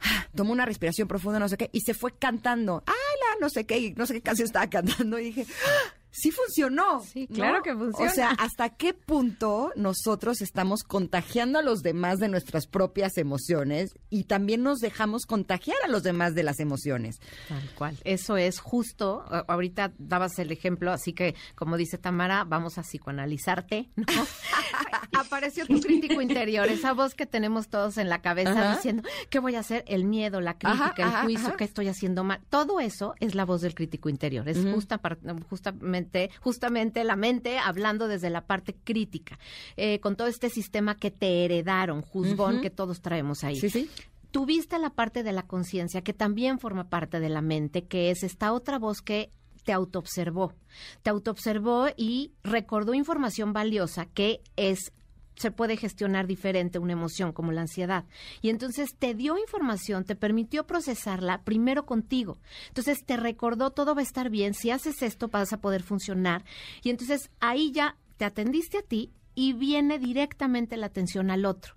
[0.00, 3.50] ah, tomó una respiración profunda, no sé qué, y se fue cantando, ¡ay, la, no
[3.50, 6.01] sé qué, no sé qué canción estaba cantando, y dije, ¡Ah!
[6.12, 7.02] Sí funcionó.
[7.02, 8.10] Sí, claro que funciona.
[8.10, 13.94] O sea, ¿hasta qué punto nosotros estamos contagiando a los demás de nuestras propias emociones
[14.10, 17.18] y también nos dejamos contagiar a los demás de las emociones?
[17.48, 17.98] Tal cual.
[18.04, 19.24] Eso es justo.
[19.48, 24.04] Ahorita dabas el ejemplo, así que, como dice Tamara, vamos a psicoanalizarte, ¿no?
[25.18, 29.54] Apareció tu crítico interior, esa voz que tenemos todos en la cabeza diciendo, ¿qué voy
[29.54, 29.84] a hacer?
[29.86, 32.40] El miedo, la crítica, el juicio, ¿qué estoy haciendo mal?
[32.50, 34.48] Todo eso es la voz del crítico interior.
[34.48, 35.00] Es justa,
[35.48, 36.01] justamente
[36.40, 39.38] justamente, la mente hablando desde la parte crítica,
[39.76, 43.56] eh, con todo este sistema que te heredaron, juzgón que todos traemos ahí.
[43.56, 43.90] Sí, sí
[44.32, 48.22] tuviste la parte de la conciencia que también forma parte de la mente, que es
[48.24, 49.30] esta otra voz que
[49.64, 50.54] te autoobservó.
[51.02, 54.92] Te autoobservó y recordó información valiosa que es
[55.42, 58.04] se puede gestionar diferente una emoción como la ansiedad.
[58.40, 62.38] Y entonces te dio información, te permitió procesarla primero contigo.
[62.68, 66.44] Entonces te recordó todo va a estar bien, si haces esto vas a poder funcionar.
[66.82, 71.74] Y entonces ahí ya te atendiste a ti y viene directamente la atención al otro.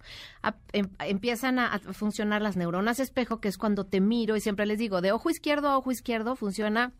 [0.74, 4.78] Em, empiezan a, funcionar las neuronas espejo, que es cuando te miro y siempre les
[4.78, 6.94] digo, de ojo izquierdo a ojo izquierdo funciona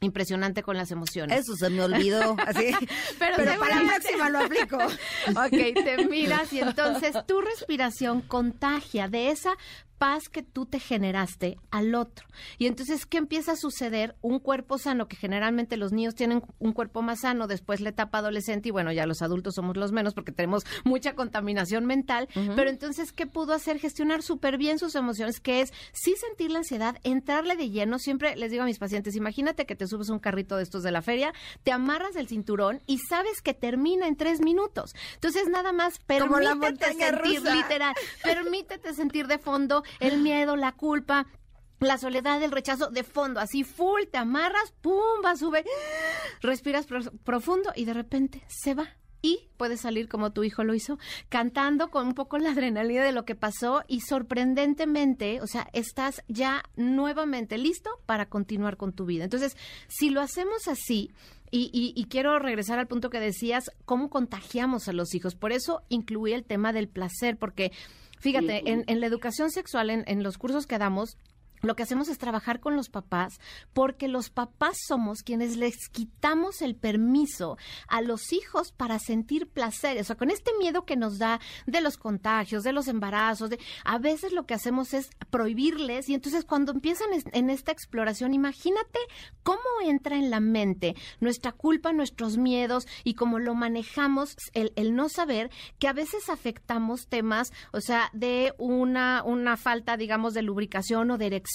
[0.00, 1.40] impresionante con las emociones.
[1.40, 2.74] Eso se me olvidó, así.
[3.18, 4.76] Pero, para la próxima lo aplico.
[5.30, 9.56] ok, te miras y entonces tu respiración contagia de esa
[9.98, 12.26] paz que tú te generaste al otro.
[12.58, 14.16] Y entonces, ¿qué empieza a suceder?
[14.22, 18.18] Un cuerpo sano, que generalmente los niños tienen un cuerpo más sano después la etapa
[18.18, 22.70] adolescente y bueno, ya los adultos somos los menos porque tenemos mucha contaminación mental, pero
[22.70, 23.78] entonces, ¿qué pudo hacer?
[23.78, 27.98] Gestionar súper bien sus emociones, que es sí sentir la ansiedad, entrarle de lleno.
[27.98, 30.92] Siempre les digo a mis pacientes, imagínate que te subes un carrito de estos de
[30.92, 31.32] la feria,
[31.62, 34.94] te amarras el cinturón y sabes que termina en tres minutos.
[35.14, 41.26] Entonces, nada más permítete sentir, literal, permítete sentir de fondo el miedo, la culpa,
[41.80, 45.64] la soledad, el rechazo de fondo, así full, te amarras, pum, va, sube,
[46.40, 46.86] respiras
[47.24, 48.88] profundo y de repente se va.
[49.20, 50.96] Y puedes salir como tu hijo lo hizo,
[51.28, 56.22] cantando con un poco la adrenalina de lo que pasó y sorprendentemente, o sea, estás
[56.28, 59.24] ya nuevamente listo para continuar con tu vida.
[59.24, 59.56] Entonces,
[59.88, 61.10] si lo hacemos así,
[61.50, 65.34] y, quiero regresar al punto que decías, cómo contagiamos a los hijos.
[65.34, 67.72] Por eso incluí el tema del placer, porque
[68.20, 71.16] Fíjate, en, en, la educación sexual, en, en los cursos que damos,
[71.62, 73.40] lo que hacemos es trabajar con los papás
[73.72, 77.56] porque los papás somos quienes les quitamos el permiso
[77.88, 80.00] a los hijos para sentir placer.
[80.00, 83.58] O sea, con este miedo que nos da de los contagios, de los embarazos, de,
[83.84, 88.98] a veces lo que hacemos es prohibirles y entonces cuando empiezan en esta exploración, imagínate
[89.42, 94.94] cómo entra en la mente nuestra culpa, nuestros miedos y cómo lo manejamos, el, el
[94.94, 100.42] no saber que a veces afectamos temas, o sea, de una, una falta, digamos, de
[100.42, 101.47] lubricación o de erección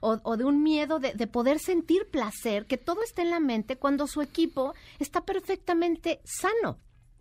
[0.00, 4.06] o, de un miedo de, poder sentir placer, que todo está en la mente cuando
[4.06, 6.78] su equipo está perfectamente sano.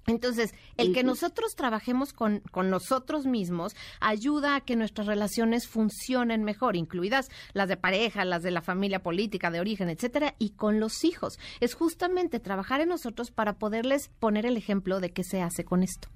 [0.07, 6.43] Entonces, el que nosotros trabajemos con, con, nosotros mismos ayuda a que nuestras relaciones funcionen
[6.43, 10.79] mejor, incluidas las de pareja, las de la familia política, de origen, etcétera, y con
[10.79, 11.37] los hijos.
[11.59, 15.83] Es justamente trabajar en nosotros para poderles poner el ejemplo de qué se hace con
[15.83, 16.09] esto.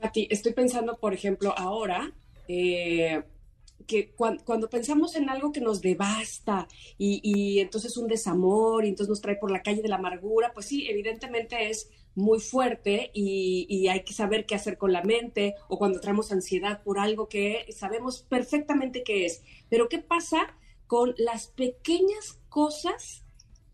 [0.00, 2.12] Pati, estoy pensando, por ejemplo, ahora,
[2.46, 3.22] eh,
[3.86, 9.20] que cuando, pensamos en algo que nos devasta y, entonces un desamor y entonces nos
[9.20, 13.88] trae por la calle de la amargura, pues sí, evidentemente es muy fuerte y, y,
[13.88, 17.66] hay que saber qué hacer con la mente o cuando traemos ansiedad por algo que
[17.70, 19.42] sabemos perfectamente qué es.
[19.68, 20.54] Pero ¿qué pasa
[20.86, 23.24] con las pequeñas cosas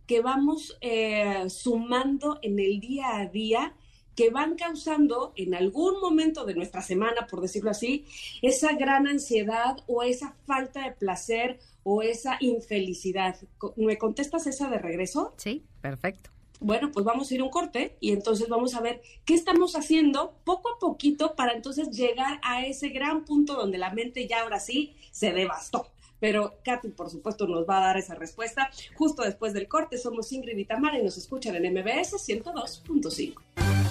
[0.06, 3.74] que vamos eh, sumando en el día a día?
[4.14, 8.06] Que van causando en algún momento de nuestra semana, por decirlo así,
[8.42, 13.36] esa gran ansiedad o esa falta de placer o esa infelicidad.
[13.76, 15.34] ¿Me contestas esa de regreso?
[15.36, 16.30] Sí, perfecto.
[16.60, 20.34] Bueno, pues vamos a ir un corte y entonces vamos a ver qué estamos haciendo
[20.44, 24.60] poco a poquito para entonces llegar a ese gran punto donde la mente ya ahora
[24.60, 25.88] sí se devastó.
[26.20, 29.98] Pero Katy, por supuesto, nos va a dar esa respuesta justo después del corte.
[29.98, 33.83] Somos Ingrid y Tamara y nos escuchan en MBS 102.5.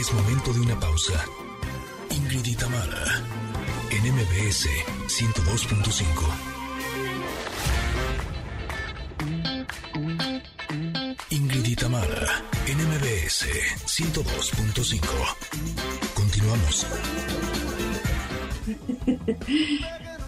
[0.00, 1.12] Es momento de una pausa.
[2.08, 3.22] Ingrid y Tamara,
[3.90, 4.66] en MBS
[5.08, 6.06] 102.5.
[11.28, 13.44] Ingrid y Tamara, en MBS
[13.84, 15.04] 102.5.
[16.14, 16.86] Continuamos.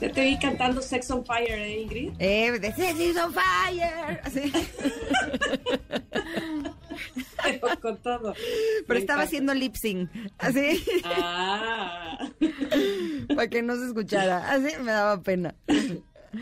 [0.01, 2.13] te vi cantando Sex on Fire, ¿eh, Ingrid?
[2.19, 4.21] Eh, de Sex on Fire.
[7.39, 7.61] Así.
[7.81, 8.35] con todo.
[8.87, 10.85] Pero estaba haciendo lip sync, así.
[11.05, 12.19] Ah.
[13.35, 14.51] Para que no se escuchara.
[14.51, 15.55] Así me daba pena.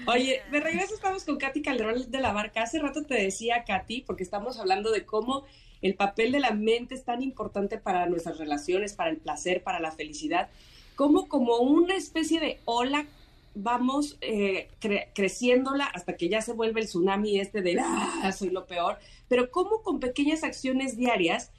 [0.06, 2.62] Oye, de regreso estamos con Katy Calderón de la Barca.
[2.62, 5.44] Hace rato te decía, Katy, porque estamos hablando de cómo
[5.82, 9.80] el papel de la mente es tan importante para nuestras relaciones, para el placer, para
[9.80, 10.48] la felicidad,
[10.94, 13.06] como como una especie de ola
[13.54, 14.68] vamos eh,
[15.14, 19.50] creciéndola hasta que ya se vuelve el tsunami este de, ah, soy lo peor, pero
[19.50, 21.52] como con pequeñas acciones diarias,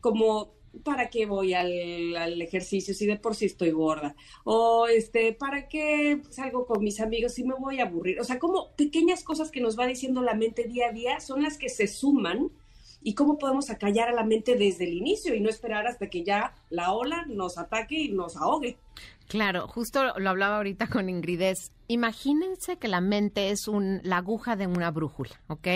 [0.00, 4.14] como ¿para qué voy al, ejercicio si de por sí estoy gorda?
[4.44, 8.20] O este, ¿para qué salgo con mis amigos si me voy a aburrir?
[8.20, 11.42] O sea, como pequeñas cosas que nos va diciendo la mente día a día son
[11.42, 12.50] las que se suman
[13.02, 16.24] y cómo podemos acallar a la mente desde el inicio y no esperar hasta que
[16.24, 18.76] ya la ola nos ataque y nos ahogue.
[19.28, 21.54] Claro, justo lo hablaba ahorita con Ingrid.
[21.86, 25.68] Imagínense que la mente es un, la aguja de una brújula, ¿ok?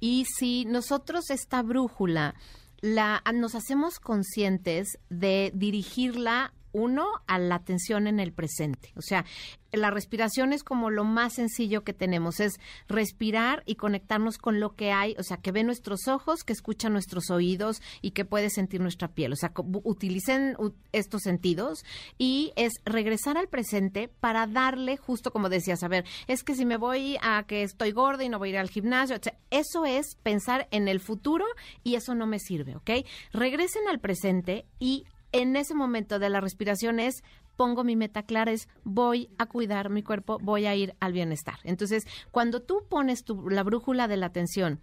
[0.00, 2.34] Y si nosotros esta brújula
[2.80, 8.92] la, nos hacemos conscientes de dirigirla uno, a la atención en el presente.
[8.96, 9.24] O sea,
[9.72, 12.58] la respiración es como lo más sencillo que tenemos, es
[12.88, 16.88] respirar y conectarnos con lo que hay, o sea, que ve nuestros ojos, que escucha
[16.88, 19.32] nuestros oídos y que puede sentir nuestra piel.
[19.32, 19.52] O sea,
[19.84, 20.56] utilicen
[20.92, 21.84] estos sentidos
[22.16, 26.64] y es regresar al presente para darle, justo como decías, a ver, es que si
[26.64, 29.16] me voy a que estoy gorda y no voy a ir al gimnasio,
[29.50, 31.44] eso es pensar en el futuro
[31.84, 32.90] y eso no me sirve, ¿ok?
[33.32, 37.22] Regresen al presente y en ese momento de la respiración es
[37.56, 41.56] pongo mi meta clara, es voy a cuidar mi cuerpo, voy a ir al bienestar.
[41.64, 44.80] Entonces, cuando tú pones tu, la brújula de la atención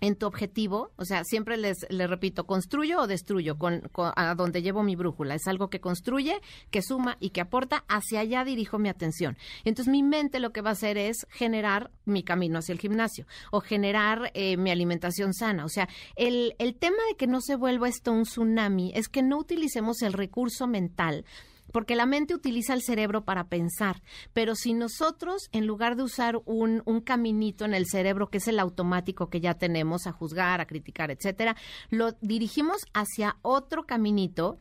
[0.00, 4.62] en tu objetivo, o sea, siempre les, les repito, construyo o destruyo con, a donde
[4.62, 5.34] llevo mi brújula.
[5.34, 6.40] Es algo que construye,
[6.70, 9.36] que suma y que aporta, hacia allá dirijo mi atención.
[9.64, 13.26] Entonces mi mente lo que va a hacer es generar mi camino hacia el gimnasio
[13.50, 15.64] o generar eh, mi alimentación sana.
[15.64, 19.22] O sea, el, el tema de que no se vuelva esto un tsunami es que
[19.22, 21.24] no utilicemos el recurso mental
[21.72, 24.02] porque la mente utiliza el cerebro para pensar,
[24.32, 28.48] pero si nosotros, en lugar de usar un, un caminito en el cerebro, que es
[28.48, 31.56] el automático que ya tenemos, a juzgar, a criticar, etcétera,
[31.90, 34.58] lo dirigimos hacia otro caminito,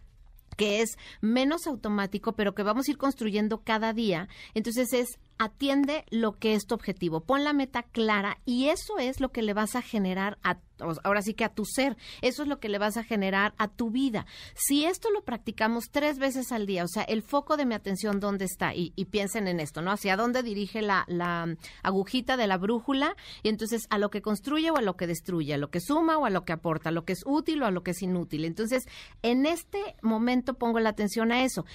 [0.57, 4.27] que es menos automático, pero que vamos a ir construyendo cada día.
[4.53, 9.21] Entonces es atiende lo que es tu objetivo, pon la meta clara y eso es
[9.21, 10.57] lo que le vas a generar a
[11.03, 13.67] ahora sí que a tu ser, eso es lo que le vas a generar a
[13.67, 14.25] tu vida.
[14.55, 18.19] Si esto lo practicamos tres veces al día, o sea, el foco de mi atención,
[18.19, 18.73] ¿dónde está?
[18.73, 19.91] Y, piensen en esto, ¿no?
[19.91, 24.69] Hacia dónde dirige la, la, agujita de la brújula y entonces a lo que construye
[24.69, 26.91] o a lo que destruye, a lo que suma o a lo que aporta, a
[26.91, 28.43] lo que es útil o a lo que es inútil.
[28.43, 28.83] Entonces,
[29.21, 31.65] en este momento pongo la atención a eso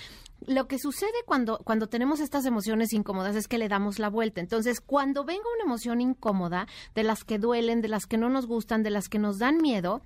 [0.47, 4.41] lo que sucede cuando, cuando tenemos estas emociones incómodas es que le damos la vuelta.
[4.41, 8.47] Entonces, cuando venga una emoción incómoda, de las que duelen, de las que no nos
[8.47, 10.03] gustan, de las que nos dan miedo,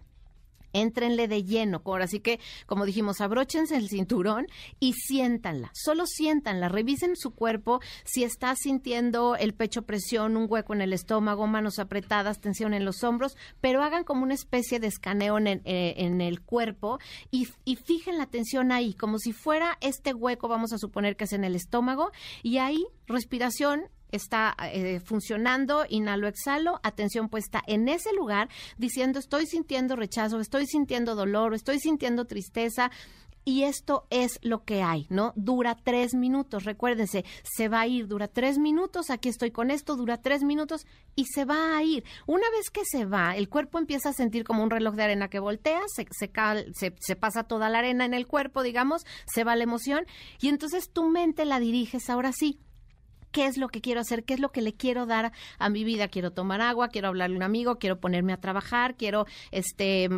[0.77, 1.81] Éntrenle de lleno.
[1.85, 4.47] Ahora sí que, como dijimos, abróchense el cinturón
[4.79, 5.71] y siéntanla.
[5.73, 6.69] Solo siéntanla.
[6.69, 11.79] Revisen su cuerpo si está sintiendo el pecho presión, un hueco en el estómago, manos
[11.79, 16.43] apretadas, tensión en los hombros, pero hagan como una especie de escaneo en, eh, el
[16.43, 16.99] cuerpo
[17.31, 21.25] y, y fijen la tensión ahí, como si fuera este hueco, vamos a suponer que
[21.25, 22.11] es en el estómago,
[22.43, 28.49] y ahí respiración está eh, funcionando, inhalo, exhalo, atención puesta en ese lugar,
[28.79, 32.91] diciendo estoy sintiendo rechazo, estoy sintiendo dolor, estoy sintiendo tristeza,
[33.49, 35.33] y esto es lo que hay, ¿no?
[35.37, 39.95] Dura tres minutos, recuérdense, se va a ir, dura tres minutos, aquí estoy con esto,
[39.95, 40.85] dura tres minutos
[41.15, 42.03] y se va a ir.
[42.27, 45.29] Una vez que se va, el cuerpo empieza a sentir como un reloj de arena
[45.29, 49.55] que voltea, se, se, se pasa toda la arena en el cuerpo, digamos, se va
[49.55, 50.07] la emoción
[50.41, 52.59] y entonces tu mente la diriges ahora sí
[53.37, 55.85] qué es lo que quiero hacer, qué es lo que le quiero dar a mi
[55.85, 56.09] vida.
[56.09, 60.09] Quiero tomar agua, quiero hablarle a un amigo, quiero ponerme a trabajar, quiero este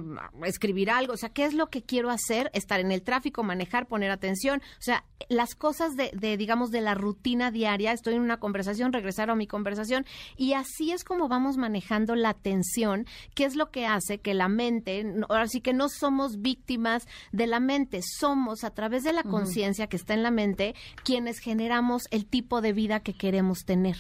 [0.45, 1.15] escribir algo.
[1.15, 2.49] O sea, ¿qué es lo que quiero hacer?
[2.55, 4.63] Estar en el tráfico, manejar, poner atención.
[4.79, 7.91] O sea, las cosas de, de digamos, de la rutina diaria.
[7.91, 10.07] Estoy en una conversación, regresar a mi conversación.
[10.37, 13.05] Y así es como vamos manejando la atención,
[13.35, 17.49] que es lo que hace que la mente, ahora sí que no somos víctimas de
[17.49, 22.05] la mente, somos a través de la conciencia que está en la mente quienes generamos
[22.13, 23.97] el tipo de vida que que queremos tener.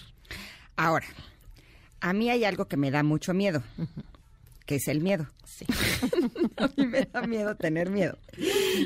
[0.76, 1.06] Ahora,
[2.02, 3.62] a mí hay algo que me da mucho miedo,
[4.68, 5.26] que es el miedo.
[6.58, 8.18] a mí me da miedo tener miedo.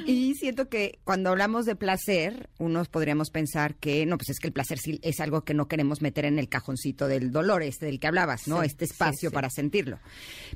[0.07, 4.47] Y siento que cuando hablamos de placer, unos podríamos pensar que, no, pues es que
[4.47, 7.87] el placer sí es algo que no queremos meter en el cajoncito del dolor, este
[7.87, 8.63] del que hablabas, ¿no?
[8.63, 9.99] este espacio para sentirlo.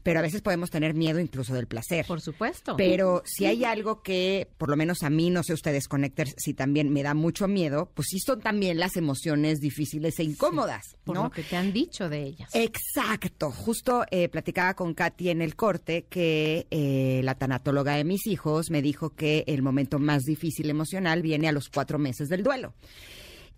[0.04, 2.06] Pero a veces podemos tener miedo incluso del placer.
[2.06, 2.76] Por supuesto.
[2.76, 6.54] Pero si hay algo que, por lo menos a mí, no sé ustedes, Connectors, si
[6.54, 10.96] también me da mucho miedo, pues sí son también las emociones difíciles e incómodas.
[11.02, 12.48] por lo que te han dicho de ellas.
[12.54, 13.50] Exacto.
[13.50, 18.70] Justo eh, platicaba con Katy en el corte que eh, la tanatóloga de mis hijos
[18.70, 22.74] me dijo que el momento más difícil emocional viene a los cuatro meses del duelo.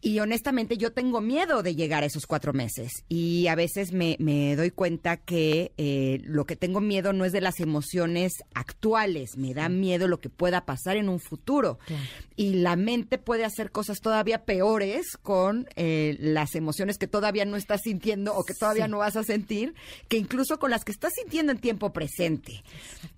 [0.01, 4.17] Y honestamente yo tengo miedo de llegar a esos cuatro meses y a veces me,
[4.55, 9.55] doy cuenta que eh, lo que tengo miedo no es de las emociones actuales, me
[9.55, 11.81] da miedo lo que pueda pasar en un futuro.
[12.37, 17.57] Y la mente puede hacer cosas todavía peores con eh, las emociones que todavía no
[17.57, 19.75] estás sintiendo o que todavía no vas a sentir,
[20.09, 22.63] que incluso con las que estás sintiendo en tiempo presente.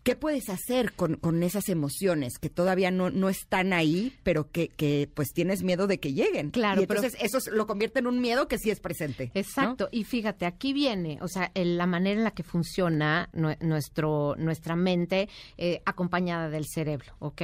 [0.03, 4.69] ¿Qué puedes hacer con, con esas emociones que todavía no, no están ahí, pero que,
[4.69, 6.51] que pues tienes miedo de que lleguen?
[6.51, 9.31] Claro Claro, y entonces eso lo convierte en un miedo que sí es presente.
[9.35, 9.89] Exacto.
[9.91, 15.29] Y fíjate, aquí viene, o sea, la manera en la que funciona nuestro, nuestra mente
[15.57, 17.43] eh, acompañada del cerebro, ¿ok?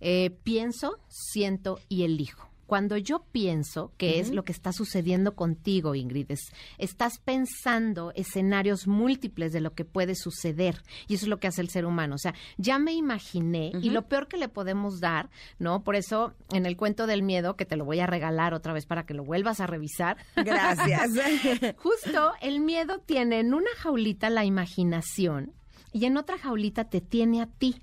[0.00, 2.48] Eh, pienso, siento y elijo.
[2.66, 6.32] Cuando yo pienso, que es lo que está sucediendo contigo, Ingrid,
[6.78, 10.82] estás pensando escenarios múltiples de lo que puede suceder.
[11.08, 12.16] Y eso es lo que hace el ser humano.
[12.16, 15.84] O sea, ya me imaginé, y lo peor que le podemos dar, ¿no?
[15.84, 18.86] Por eso, en el cuento del miedo, que te lo voy a regalar otra vez
[18.86, 20.16] para que lo vuelvas a revisar.
[20.36, 21.10] Gracias.
[21.76, 25.52] Justo el miedo tiene en una jaulita la imaginación
[25.92, 27.80] y en otra jaulita te tiene a ti.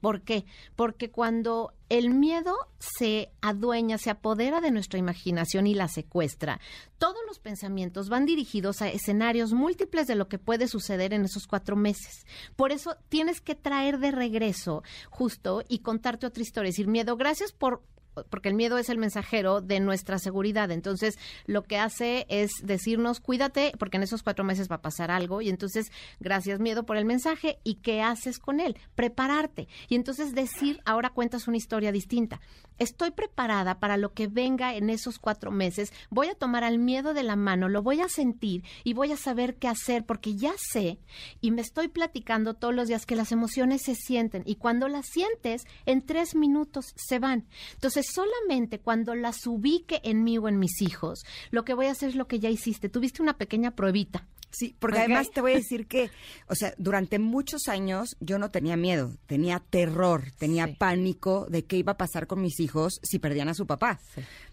[0.00, 0.44] ¿Por qué?
[0.74, 6.60] Porque cuando el miedo se adueña, se apodera de nuestra imaginación y la secuestra,
[6.98, 11.46] todos los pensamientos van dirigidos a escenarios múltiples de lo que puede suceder en esos
[11.46, 12.26] cuatro meses.
[12.56, 16.70] Por eso tienes que traer de regreso justo y contarte otra historia.
[16.70, 17.82] Decir, miedo, gracias por
[18.30, 20.70] porque el miedo es el mensajero de nuestra seguridad.
[20.70, 25.10] Entonces, lo que hace es decirnos, cuídate, porque en esos cuatro meses va a pasar
[25.10, 25.42] algo.
[25.42, 25.90] Y entonces,
[26.20, 27.58] gracias miedo por el mensaje.
[27.64, 28.76] ¿Y qué haces con él?
[28.94, 29.68] Prepararte.
[29.88, 32.40] Y entonces decir, ahora cuentas una historia distinta
[32.78, 37.14] estoy preparada para lo que venga en esos cuatro meses, voy a tomar al miedo
[37.14, 40.52] de la mano, lo voy a sentir y voy a saber qué hacer porque ya
[40.58, 40.98] sé
[41.40, 45.06] y me estoy platicando todos los días que las emociones se sienten y cuando las
[45.06, 47.46] sientes en tres minutos se van.
[47.74, 51.92] Entonces solamente cuando las ubique en mí o en mis hijos, lo que voy a
[51.92, 52.88] hacer es lo que ya hiciste.
[52.88, 54.26] Tuviste una pequeña pruebita.
[54.50, 56.10] Sí, porque además te voy a decir que,
[56.48, 61.76] o sea, durante muchos años yo no tenía miedo, tenía terror, tenía pánico de qué
[61.76, 64.00] iba a pasar con mis hijos si perdían a su papá,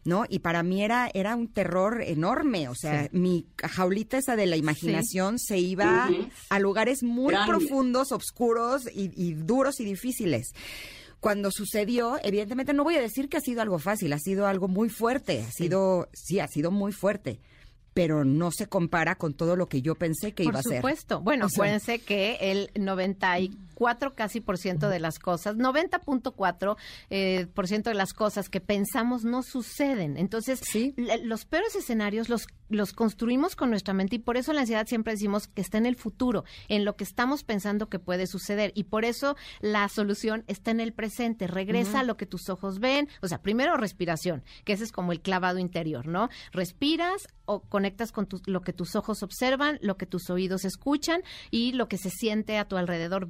[0.04, 0.26] ¿no?
[0.28, 4.58] Y para mí era, era un terror enorme, o sea, mi jaulita esa de la
[4.58, 6.10] imaginación se iba
[6.50, 10.54] a lugares muy profundos, oscuros y, duros y difíciles
[11.24, 14.68] cuando sucedió, evidentemente no voy a decir que ha sido algo fácil, ha sido algo
[14.68, 17.40] muy fuerte, ha sido, sí, ha sido muy fuerte
[17.94, 20.82] pero no se compara con todo lo que yo pensé que iba a ser.
[20.82, 21.22] Por supuesto.
[21.22, 22.72] Bueno, acuérdense que el
[23.74, 26.78] 94 casi por ciento de las cosas, 90.4
[27.10, 30.18] eh, por ciento de las cosas que pensamos no suceden.
[30.18, 30.62] Entonces,
[31.24, 35.14] los peores escenarios los los construimos con nuestra mente y por eso la ansiedad siempre
[35.14, 38.72] decimos que está en el futuro, en lo que estamos pensando que puede suceder.
[38.76, 42.80] Y por eso la solución está en el presente, regresa a lo que tus ojos
[42.80, 46.30] ven, o sea, primero respiración, que ese es como el clavado interior, ¿no?
[46.52, 51.22] Respiras o conectas con lo que tus ojos observan, lo que tus oídos escuchan
[51.52, 53.28] y lo que se siente a tu alrededor,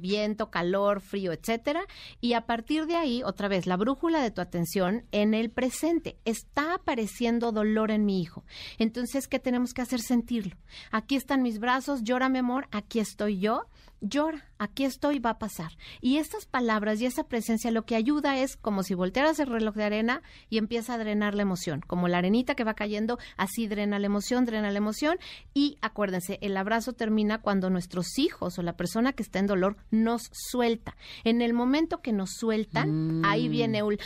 [0.50, 1.84] calor, frío, etcétera,
[2.20, 6.18] y a partir de ahí, otra vez, la brújula de tu atención en el presente.
[6.24, 8.44] Está apareciendo dolor en mi hijo.
[8.78, 10.56] Entonces, que tenemos que hacer sentirlo.
[10.90, 13.66] Aquí están mis brazos, llora mi amor, aquí estoy yo,
[14.00, 15.72] llora, aquí estoy, va a pasar.
[16.00, 19.74] Y estas palabras y esa presencia lo que ayuda es como si voltearas el reloj
[19.74, 23.66] de arena y empieza a drenar la emoción, como la arenita que va cayendo, así
[23.66, 25.18] drena la emoción, drena la emoción.
[25.54, 29.76] Y acuérdense, el abrazo termina cuando nuestros hijos o la persona que está en dolor
[29.90, 30.96] nos suelta.
[31.24, 33.98] En el momento que nos sueltan, ahí viene un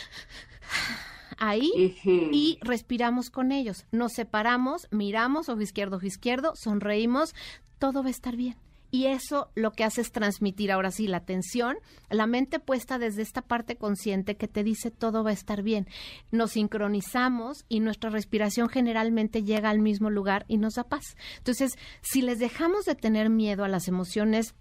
[1.38, 1.70] ahí
[2.04, 3.86] y respiramos con ellos.
[3.92, 7.34] Nos separamos, miramos ojo izquierdo, ojo izquierdo, sonreímos,
[7.78, 8.56] todo va a estar bien.
[8.90, 11.76] Y eso lo que hace es transmitir ahora sí la atención,
[12.08, 15.86] la mente puesta desde esta parte consciente que te dice todo va a estar bien.
[16.30, 21.16] Nos sincronizamos y nuestra respiración generalmente llega al mismo lugar y nos da paz.
[21.36, 24.54] Entonces, si les dejamos de tener miedo a las emociones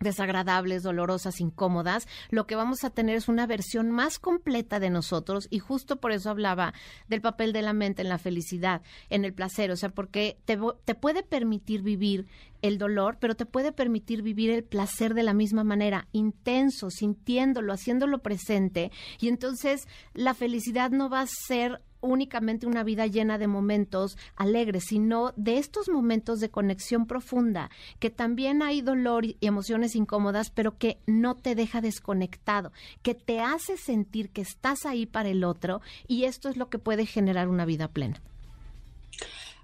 [0.00, 5.46] desagradables, dolorosas, incómodas, lo que vamos a tener es una versión más completa de nosotros
[5.50, 6.72] y justo por eso hablaba
[7.08, 10.58] del papel de la mente en la felicidad, en el placer, o sea, porque te,
[10.84, 12.26] te puede permitir vivir
[12.62, 17.72] el dolor, pero te puede permitir vivir el placer de la misma manera, intenso, sintiéndolo,
[17.72, 23.46] haciéndolo presente y entonces la felicidad no va a ser únicamente una vida llena de
[23.46, 29.94] momentos alegres, sino de estos momentos de conexión profunda, que también hay dolor y emociones
[29.96, 32.72] incómodas, pero que no te deja desconectado,
[33.02, 36.78] que te hace sentir que estás ahí para el otro y esto es lo que
[36.78, 38.20] puede generar una vida plena.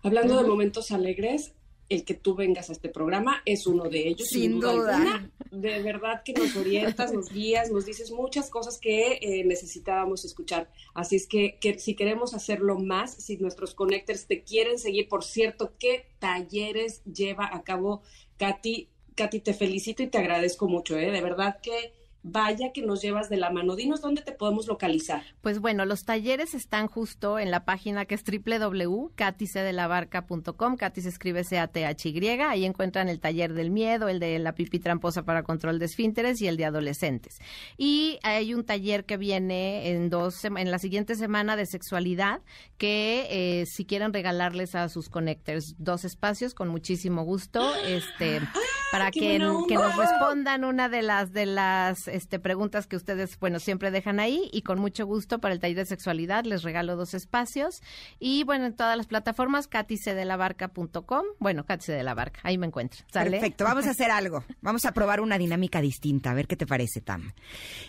[0.03, 1.53] Hablando de momentos alegres,
[1.89, 4.29] el que tú vengas a este programa es uno de ellos.
[4.29, 5.31] Sin, duda.
[5.51, 10.71] De verdad que nos orientas, nos guías, nos dices muchas cosas que eh, necesitábamos escuchar.
[10.95, 15.25] Así es que, que, si queremos hacerlo más, si nuestros connectors te quieren seguir, por
[15.25, 18.03] cierto, ¿qué talleres lleva a cabo
[18.39, 18.89] Katy?
[19.15, 21.11] Katy, te felicito y te agradezco mucho, ¿eh?
[21.11, 21.95] De verdad que
[22.29, 23.77] Vaya que nos llevas de la mano.
[23.77, 25.23] Dinos dónde te podemos localizar.
[25.43, 30.77] Pues bueno, los talleres están justo en la página que es www.caticedelabarca.com.
[30.77, 32.29] Katy se escribe C-A-T-H-Y.
[32.41, 36.43] Ahí encuentran el taller del miedo, el de la pipi tramposa para control de esfínteres
[36.43, 37.39] y el de adolescentes.
[37.77, 42.41] Y hay un taller que viene en dos en la siguiente semana de sexualidad
[42.77, 48.41] que eh, si quieren regalarles a sus connectors dos espacios con muchísimo gusto, este
[48.91, 53.61] para que, que nos respondan una de las de las este, preguntas que ustedes, bueno,
[53.61, 57.15] siempre dejan ahí y con mucho gusto para el taller de sexualidad les regalo dos
[57.15, 57.83] espacios
[58.19, 63.05] y bueno, en todas las plataformas, caticedelabarca.com, bueno, Cátice de la Barca, ahí me encuentro.
[63.13, 66.67] Perfecto, vamos a hacer algo, vamos a probar una dinámica distinta, a ver qué te
[66.67, 67.33] parece, Tam.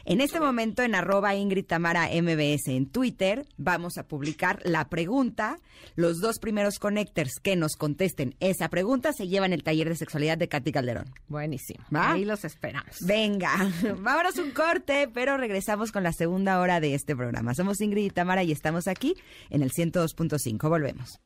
[0.05, 5.57] En este momento en arroba Ingrid Tamara MBS en Twitter vamos a publicar la pregunta,
[5.95, 10.37] los dos primeros connectors que nos contesten esa pregunta se llevan el taller de sexualidad
[10.37, 11.13] de Katy Calderón.
[11.27, 12.97] Buenísimo, ahí los esperamos.
[13.01, 13.71] Venga,
[14.29, 17.53] es un corte, pero regresamos con la segunda hora de este programa.
[17.53, 19.15] Somos Ingrid y Tamara y estamos aquí
[19.49, 20.69] en el 102.5.
[20.69, 21.19] Volvemos.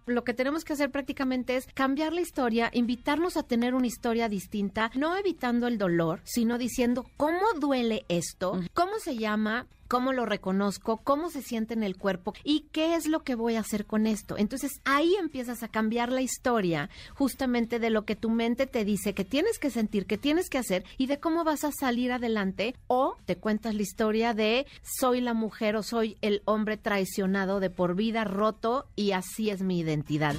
[0.07, 4.29] Lo que tenemos que hacer prácticamente es cambiar la historia, invitarnos a tener una historia
[4.29, 10.27] distinta, no evitando el dolor, sino diciendo cómo duele esto, cómo se llama, cómo lo
[10.27, 13.87] reconozco, cómo se siente en el cuerpo y qué es lo que voy a hacer
[13.87, 14.37] con esto.
[14.37, 19.15] Entonces ahí empiezas a cambiar la historia justamente de lo que tu mente te dice
[19.15, 22.77] que tienes que sentir, que tienes que hacer y de cómo vas a salir adelante
[22.87, 27.71] o te cuentas la historia de soy la mujer o soy el hombre traicionado de
[27.71, 30.37] por vida roto y así es mi identidad.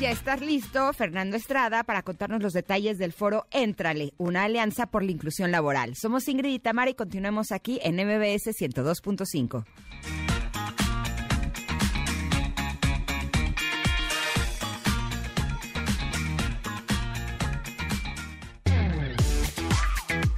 [0.00, 5.02] Ya estás listo, Fernando Estrada, para contarnos los detalles del foro Éntrale, una alianza por
[5.02, 5.96] la inclusión laboral.
[5.96, 9.64] Somos Ingrid y Tamara y continuamos aquí en MBS 102.5.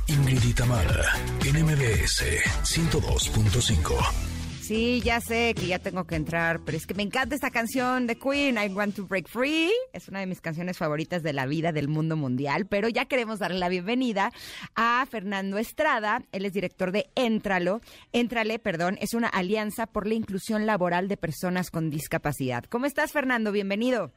[0.09, 2.24] Ingrid y en MBS
[2.64, 4.38] 102.5.
[4.68, 8.06] Sí, ya sé que ya tengo que entrar, pero es que me encanta esta canción
[8.06, 9.72] de Queen, I Want to Break Free.
[9.94, 13.38] Es una de mis canciones favoritas de la vida del mundo mundial, pero ya queremos
[13.38, 14.30] darle la bienvenida
[14.74, 16.22] a Fernando Estrada.
[16.32, 17.80] Él es director de Entralo.
[18.12, 22.64] Entrale, perdón, es una alianza por la inclusión laboral de personas con discapacidad.
[22.64, 23.52] ¿Cómo estás, Fernando?
[23.52, 24.12] Bienvenido.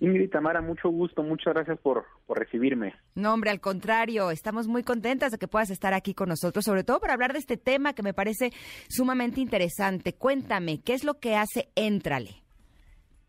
[0.00, 2.94] Ingrid Tamara, mucho gusto, muchas gracias por, por recibirme.
[3.14, 6.84] No, hombre, al contrario, estamos muy contentas de que puedas estar aquí con nosotros, sobre
[6.84, 8.50] todo para hablar de este tema que me parece
[8.88, 10.14] sumamente interesante.
[10.14, 12.42] Cuéntame, ¿qué es lo que hace Entrale?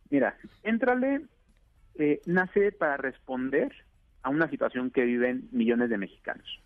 [0.10, 1.22] Mira, Entrale
[1.96, 3.72] eh, nace para responder
[4.24, 6.62] a una situación que viven millones de mexicanos.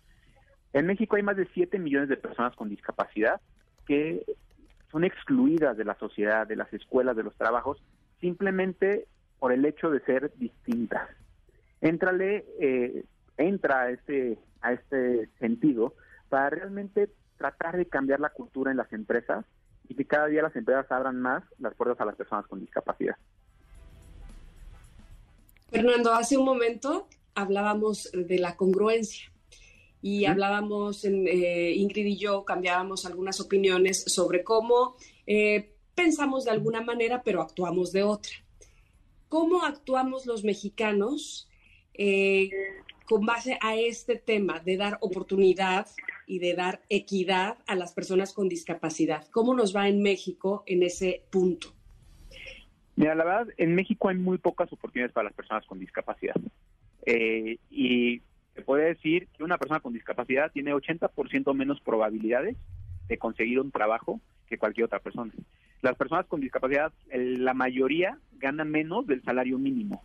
[0.72, 3.40] En México hay más de 7 millones de personas con discapacidad
[3.86, 4.24] que
[4.90, 7.82] son excluidas de la sociedad, de las escuelas, de los trabajos,
[8.20, 9.06] simplemente
[9.40, 11.08] por el hecho de ser distintas.
[11.80, 13.04] Éntrale, eh,
[13.38, 15.94] entra a este, a este sentido
[16.28, 19.46] para realmente tratar de cambiar la cultura en las empresas
[19.88, 23.16] y que cada día las empresas abran más las puertas a las personas con discapacidad.
[25.70, 29.32] Fernando, hace un momento hablábamos de la congruencia
[30.02, 36.50] y hablábamos, en, eh, Ingrid y yo cambiábamos algunas opiniones sobre cómo eh, pensamos de
[36.50, 38.32] alguna manera, pero actuamos de otra
[39.30, 41.48] cómo actuamos los mexicanos
[41.94, 42.50] eh,
[43.06, 45.86] con base a este tema de dar oportunidad
[46.26, 49.26] y de dar equidad a las personas con discapacidad.
[49.30, 51.68] ¿Cómo nos va en México en ese punto?
[52.96, 56.36] Mira, la verdad, en México hay muy pocas oportunidades para las personas con discapacidad.
[57.06, 58.20] Eh, y
[58.54, 62.56] se puede decir que una persona con discapacidad tiene 80% menos probabilidades
[63.08, 65.32] de conseguir un trabajo que cualquier otra persona
[65.82, 70.04] las personas con discapacidad, la mayoría gana menos del salario mínimo,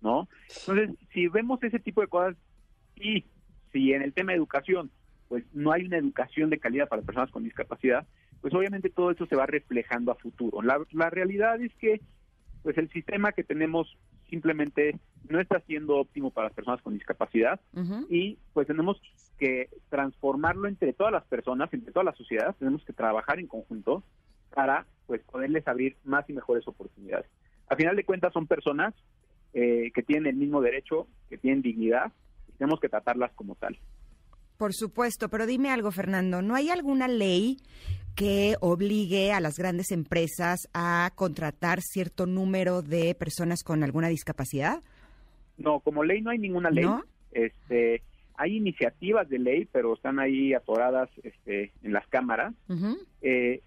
[0.00, 0.28] ¿no?
[0.60, 2.36] Entonces, si vemos ese tipo de cosas
[2.96, 3.24] y
[3.72, 4.90] si en el tema de educación,
[5.28, 8.06] pues no hay una educación de calidad para personas con discapacidad,
[8.40, 10.62] pues obviamente todo eso se va reflejando a futuro.
[10.62, 12.00] La, la realidad es que,
[12.62, 13.96] pues el sistema que tenemos
[14.28, 14.98] simplemente
[15.28, 17.60] no está siendo óptimo para las personas con discapacidad
[18.08, 19.00] y pues tenemos
[19.38, 24.02] que transformarlo entre todas las personas, entre toda la sociedad, tenemos que trabajar en conjunto
[24.58, 27.30] para pues poderles abrir más y mejores oportunidades.
[27.68, 28.92] A final de cuentas son personas
[29.54, 32.10] eh, que tienen el mismo derecho, que tienen dignidad
[32.48, 33.78] y tenemos que tratarlas como tal.
[34.56, 37.58] Por supuesto, pero dime algo, Fernando, ¿no hay alguna ley
[38.16, 44.82] que obligue a las grandes empresas a contratar cierto número de personas con alguna discapacidad?
[45.56, 46.88] No, como ley no hay ninguna ley.
[47.30, 48.02] Este,
[48.34, 52.54] hay iniciativas de ley, pero están ahí atoradas este, en las cámaras.
[53.22, 53.62] Eh,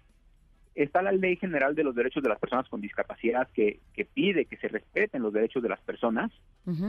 [0.74, 4.46] está la Ley General de los Derechos de las Personas con Discapacidad que, que pide
[4.46, 6.30] que se respeten los derechos de las personas,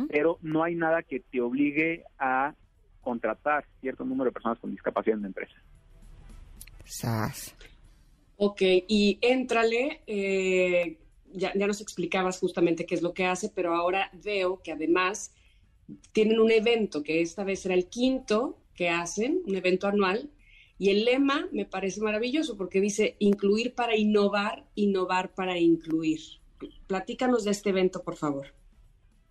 [0.10, 2.54] pero no hay nada que te obligue a
[3.02, 5.56] contratar cierto número de personas con discapacidad en la empresa.
[6.86, 7.56] SAS.
[8.38, 10.98] Ok, y éntrale, eh,
[11.32, 15.34] ya, ya nos explicabas justamente qué es lo que hace, pero ahora veo que además
[16.12, 20.30] tienen un evento, que esta vez será el quinto que hacen, un evento anual,
[20.84, 26.20] y el lema me parece maravilloso porque dice incluir para innovar, innovar para incluir.
[26.88, 28.48] Platícanos de este evento, por favor.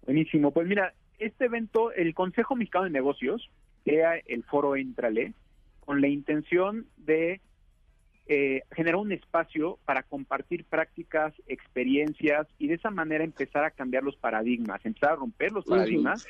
[0.07, 0.51] Buenísimo.
[0.51, 3.51] Pues mira, este evento, el Consejo Mexicano de Negocios
[3.85, 5.35] crea el foro Entrale
[5.81, 7.43] con la intención de
[8.29, 14.05] eh, generar un espacio para compartir prácticas, experiencias y de esa manera empezar a cambiar
[14.05, 16.27] los paradigmas, empezar a romper los paradigmas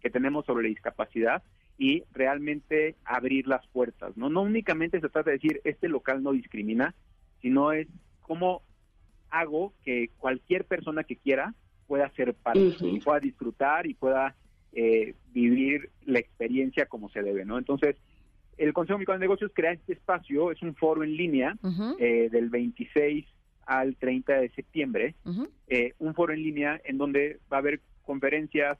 [0.00, 1.42] que tenemos sobre la discapacidad
[1.82, 4.16] y realmente abrir las puertas.
[4.16, 6.94] No, no únicamente se trata de decir este local no discrimina,
[7.40, 7.88] sino es
[8.20, 8.62] cómo
[9.30, 11.56] hago que cualquier persona que quiera
[11.88, 14.36] pueda ser parte y pueda disfrutar y pueda
[14.72, 17.58] eh, vivir la experiencia como se debe, ¿no?
[17.58, 17.96] Entonces,
[18.58, 21.56] el Consejo Mexicano de Negocios crea este espacio, es un foro en línea
[21.98, 23.26] eh, del 26
[23.66, 25.16] al 30 de septiembre,
[25.66, 28.78] eh, un foro en línea en donde va a haber conferencias,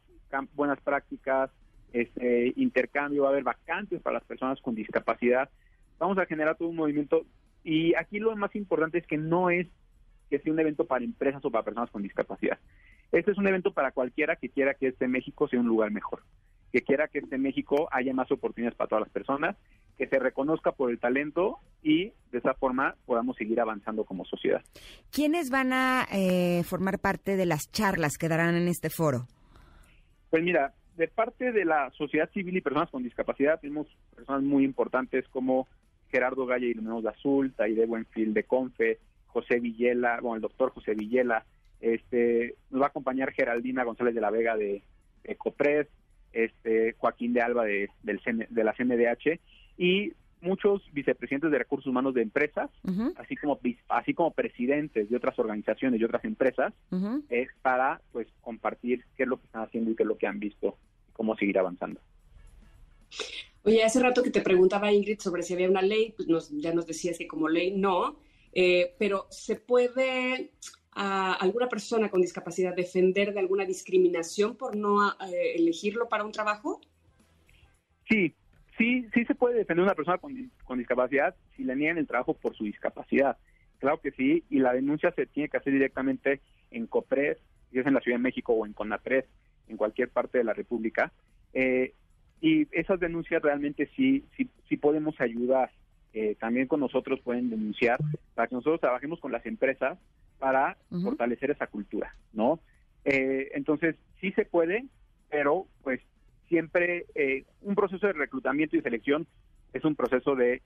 [0.54, 1.50] buenas prácticas,
[1.92, 5.50] este, intercambio, va a haber vacantes para las personas con discapacidad.
[5.98, 7.24] Vamos a generar todo un movimiento
[7.64, 9.68] y aquí lo más importante es que no es
[10.28, 12.58] que sea un evento para empresas o para personas con discapacidad.
[13.12, 16.22] Este es un evento para cualquiera que quiera que este México sea un lugar mejor,
[16.72, 19.56] que quiera que este México haya más oportunidades para todas las personas,
[19.98, 24.62] que se reconozca por el talento y de esa forma podamos seguir avanzando como sociedad.
[25.10, 29.26] ¿Quiénes van a eh, formar parte de las charlas que darán en este foro?
[30.30, 34.64] Pues mira, de parte de la sociedad civil y personas con discapacidad tenemos personas muy
[34.64, 35.68] importantes como
[36.10, 40.70] Gerardo Gaya y Lumenos de Azul, Taide Buenfil de Confe, José Villela, bueno, el doctor
[40.70, 41.46] José Villela,
[41.80, 44.82] este, nos va a acompañar Geraldina González de la Vega de,
[45.38, 45.88] Copres,
[46.32, 48.20] este, Joaquín de Alba de, del
[48.50, 49.40] de la CNDH
[49.78, 50.12] y
[50.42, 52.70] muchos vicepresidentes de recursos humanos de empresas,
[53.16, 56.74] así como así como presidentes de otras organizaciones y otras empresas,
[57.30, 60.26] es para pues compartir qué es lo que están haciendo y qué es lo que
[60.26, 60.76] han visto
[61.08, 62.00] y cómo seguir avanzando.
[63.64, 66.74] Oye, hace rato que te preguntaba Ingrid sobre si había una ley, pues nos, ya
[66.74, 68.16] nos decías que como ley no,
[68.52, 70.50] eh, pero se puede
[70.94, 76.32] a alguna persona con discapacidad defender de alguna discriminación por no eh, elegirlo para un
[76.32, 76.80] trabajo?
[78.08, 78.34] Sí,
[78.82, 82.34] sí, sí se puede defender a una persona con, discapacidad si le niegan el trabajo
[82.34, 83.36] por su discapacidad.
[83.78, 87.38] Claro que sí, y la denuncia se tiene que hacer directamente en COPRES,
[87.70, 89.24] si es en la Ciudad de México o en CONAPRES,
[89.68, 91.12] en cualquier parte de la República.
[91.52, 91.94] Eh,
[92.40, 95.70] y esas denuncias realmente sí, sí, sí podemos ayudar.
[96.12, 97.98] Eh, también con nosotros pueden denunciar
[98.34, 99.98] para que nosotros trabajemos con las empresas
[100.38, 102.58] para fortalecer esa cultura, ¿no?
[103.04, 104.84] Eh, entonces, sí se puede,
[105.30, 106.00] pero pues
[106.52, 109.26] siempre eh, un proceso de reclutamiento y selección
[109.72, 110.60] es un proceso de,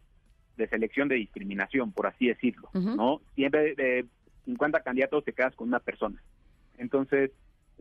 [0.68, 3.20] selección de discriminación, por así decirlo, ¿no?
[3.36, 4.04] Siempre de
[4.46, 6.20] 50 candidatos te quedas con una persona.
[6.76, 7.30] Entonces,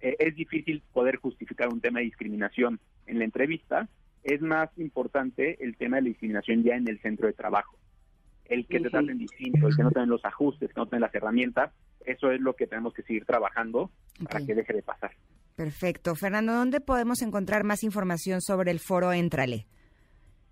[0.02, 3.90] eh, es difícil poder justificar un tema de discriminación en la entrevista.
[4.24, 7.76] Es más importante el tema de la discriminación ya en el centro de trabajo
[8.46, 11.16] el que te traten distinto, el que no tengan los ajustes, que no tengan las
[11.16, 11.72] herramientas,
[12.06, 13.90] eso es lo que tenemos que seguir trabajando
[14.30, 15.12] para que deje de pasar.
[15.56, 16.16] Perfecto.
[16.16, 19.68] Fernando, ¿dónde podemos encontrar más información sobre el foro Entrale?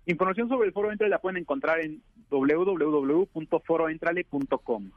[0.06, 4.90] Información sobre el foro Entrale la pueden encontrar en www.foroentrale.com.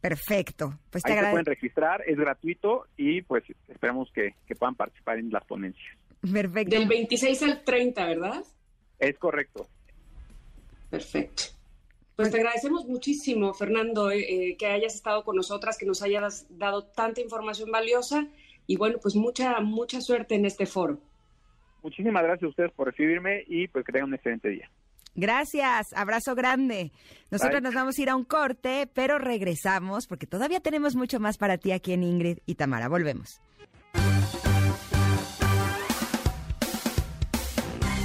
[0.00, 0.78] Perfecto.
[0.90, 5.18] Pues te Ahí se pueden registrar, es gratuito y pues esperamos que, que puedan participar
[5.18, 5.96] en las ponencias.
[6.20, 6.76] Perfecto.
[6.76, 8.44] Del 26 al 30, ¿verdad?
[8.98, 9.66] Es correcto.
[10.90, 11.44] Perfecto.
[12.14, 16.46] Pues te agradecemos muchísimo, Fernando, eh, eh, que hayas estado con nosotras, que nos hayas
[16.50, 18.26] dado tanta información valiosa
[18.66, 20.98] y bueno, pues mucha, mucha suerte en este foro.
[21.82, 24.70] Muchísimas gracias a ustedes por recibirme y pues que tengan un excelente día.
[25.14, 26.92] Gracias, abrazo grande.
[27.30, 27.62] Nosotros Bye.
[27.62, 31.58] nos vamos a ir a un corte, pero regresamos porque todavía tenemos mucho más para
[31.58, 32.88] ti aquí en Ingrid y Tamara.
[32.88, 33.40] Volvemos.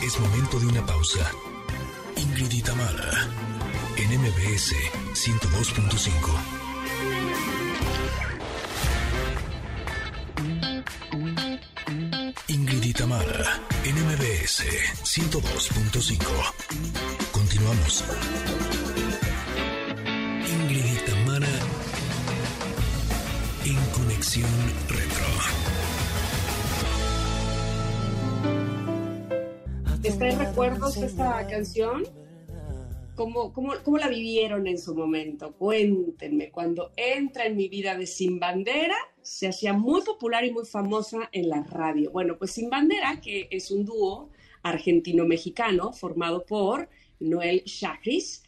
[0.03, 1.30] Es momento de una pausa.
[2.16, 3.28] Ingrid y Tamara,
[3.97, 4.76] en MBS
[5.14, 7.30] 102.5.
[12.62, 14.62] Ingrid y Tamara, en MBS
[15.01, 16.22] 102.5.
[17.32, 18.03] Continuamos.
[20.47, 20.86] Ingrid
[23.66, 24.51] y en Conexión
[24.89, 25.26] Retro.
[30.03, 32.20] ¿Les trae recuerdos esta canción?
[33.16, 35.53] ¿Cómo, cómo, ¿Cómo la vivieron en su momento?
[35.53, 36.49] Cuéntenme.
[36.49, 41.30] Cuando entra en mi vida de Sin Bandera, se hacía muy popular y muy famosa
[41.32, 42.09] en la radio.
[42.12, 44.30] Bueno, pues Sin Bandera, que es un dúo
[44.64, 46.89] argentino-mexicano formado por
[47.20, 48.43] Noel Chagris,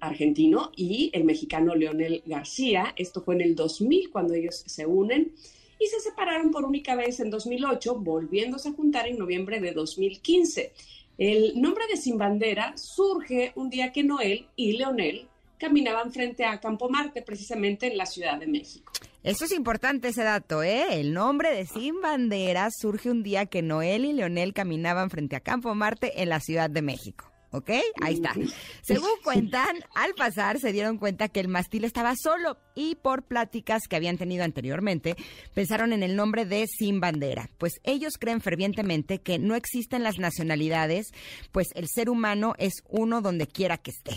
[0.00, 2.94] argentino, y el mexicano Leonel García.
[2.96, 5.32] Esto fue en el 2000 cuando ellos se unen
[5.80, 10.72] y se separaron por única vez en 2008, volviéndose a juntar en noviembre de 2015.
[11.20, 16.60] El nombre de Sin Bandera surge un día que Noel y Leonel caminaban frente a
[16.60, 18.90] Campo Marte, precisamente en la Ciudad de México.
[19.22, 20.98] Eso es importante ese dato, ¿eh?
[20.98, 25.40] El nombre de Sin Bandera surge un día que Noel y Leonel caminaban frente a
[25.40, 27.29] Campo Marte en la Ciudad de México.
[27.52, 27.70] ¿Ok?
[28.00, 28.32] Ahí está.
[28.82, 33.82] Según cuentan, al pasar se dieron cuenta que el mastil estaba solo y por pláticas
[33.88, 35.16] que habían tenido anteriormente,
[35.52, 37.50] pensaron en el nombre de Sin Bandera.
[37.58, 41.08] Pues ellos creen fervientemente que no existen las nacionalidades,
[41.50, 44.12] pues el ser humano es uno donde quiera que esté.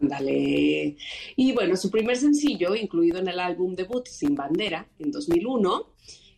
[0.00, 0.96] Ándale.
[1.36, 5.92] Y bueno, su primer sencillo, incluido en el álbum debut Sin Bandera, en 2001,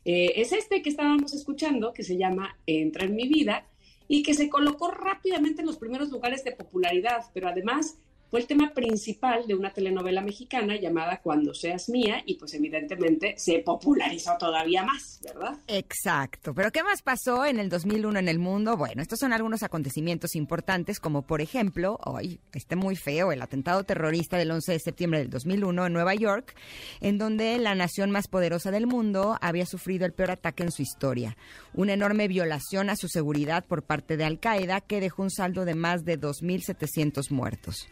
[0.04, 3.66] eh, es este que estábamos escuchando, que se llama Entra en mi vida,
[4.08, 7.98] y que se colocó rápidamente en los primeros lugares de popularidad, pero además
[8.34, 13.34] fue el tema principal de una telenovela mexicana llamada Cuando seas mía y pues evidentemente
[13.36, 15.56] se popularizó todavía más, ¿verdad?
[15.68, 16.52] Exacto.
[16.52, 18.76] Pero ¿qué más pasó en el 2001 en el mundo?
[18.76, 23.84] Bueno, estos son algunos acontecimientos importantes, como por ejemplo, hoy está muy feo, el atentado
[23.84, 26.56] terrorista del 11 de septiembre del 2001 en Nueva York,
[27.00, 30.82] en donde la nación más poderosa del mundo había sufrido el peor ataque en su
[30.82, 31.36] historia.
[31.72, 35.64] Una enorme violación a su seguridad por parte de Al Qaeda que dejó un saldo
[35.64, 37.86] de más de 2.700 muertos.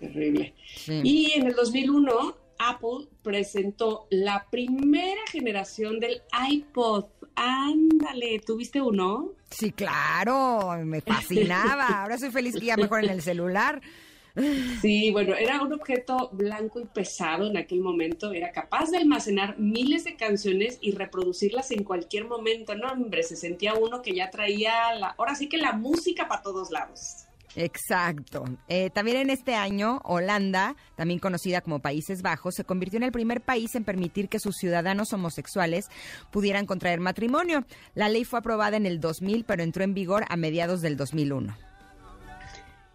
[0.00, 0.54] Terrible.
[0.74, 1.00] Sí.
[1.04, 7.06] Y en el 2001, Apple presentó la primera generación del iPod.
[7.34, 9.32] Ándale, ¿tuviste uno?
[9.50, 11.86] Sí, claro, me fascinaba.
[12.02, 13.80] Ahora soy feliz que ya mejor en el celular.
[14.80, 18.32] Sí, bueno, era un objeto blanco y pesado en aquel momento.
[18.32, 22.74] Era capaz de almacenar miles de canciones y reproducirlas en cualquier momento.
[22.74, 26.42] No, hombre, se sentía uno que ya traía la, ahora sí que la música para
[26.42, 27.26] todos lados.
[27.56, 28.44] Exacto.
[28.68, 33.12] Eh, también en este año, Holanda, también conocida como Países Bajos, se convirtió en el
[33.12, 35.86] primer país en permitir que sus ciudadanos homosexuales
[36.30, 37.64] pudieran contraer matrimonio.
[37.94, 41.56] La ley fue aprobada en el 2000, pero entró en vigor a mediados del 2001.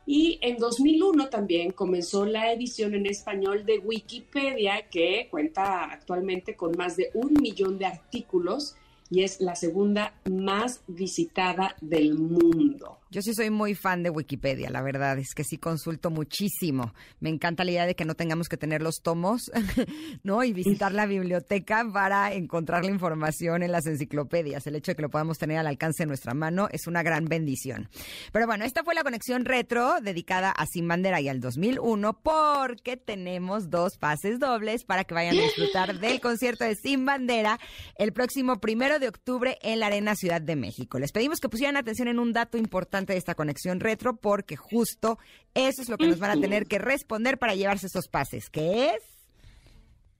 [0.07, 6.73] Y en 2001 también comenzó la edición en español de Wikipedia, que cuenta actualmente con
[6.77, 8.75] más de un millón de artículos
[9.09, 12.99] y es la segunda más visitada del mundo.
[13.15, 16.93] Yo sí soy muy fan de Wikipedia, la verdad es que sí consulto muchísimo.
[17.21, 19.49] Me encanta la idea de que no tengamos que tener los tomos,
[20.23, 20.43] ¿no?
[20.43, 24.67] Y visitar la biblioteca para encontrar la información en las enciclopedias.
[24.67, 27.23] El hecho de que lo podamos tener al alcance de nuestra mano es una gran
[27.23, 27.87] bendición.
[28.33, 32.97] Pero bueno, esta fue la conexión retro dedicada a Sin Bandera y al 2001 porque
[32.97, 37.61] tenemos dos pases dobles para que vayan a disfrutar del concierto de Sin Bandera
[37.97, 40.99] el próximo primero de octubre en la Arena Ciudad de México.
[40.99, 45.17] Les pedimos que pusieran atención en un dato importante de esta conexión retro porque justo
[45.53, 48.89] eso es lo que nos van a tener que responder para llevarse esos pases, que
[48.89, 49.03] es...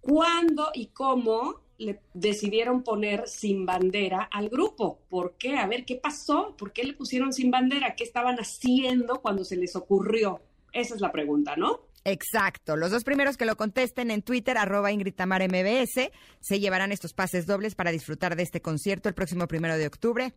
[0.01, 4.99] ¿Cuándo y cómo le decidieron poner sin bandera al grupo?
[5.09, 5.57] ¿Por qué?
[5.57, 6.55] A ver, ¿qué pasó?
[6.57, 7.95] ¿Por qué le pusieron sin bandera?
[7.95, 10.41] ¿Qué estaban haciendo cuando se les ocurrió?
[10.71, 11.81] Esa es la pregunta, ¿no?
[12.03, 12.75] Exacto.
[12.75, 17.73] Los dos primeros que lo contesten en Twitter, arroba MBS, se llevarán estos pases dobles
[17.73, 20.35] para disfrutar de este concierto el próximo primero de octubre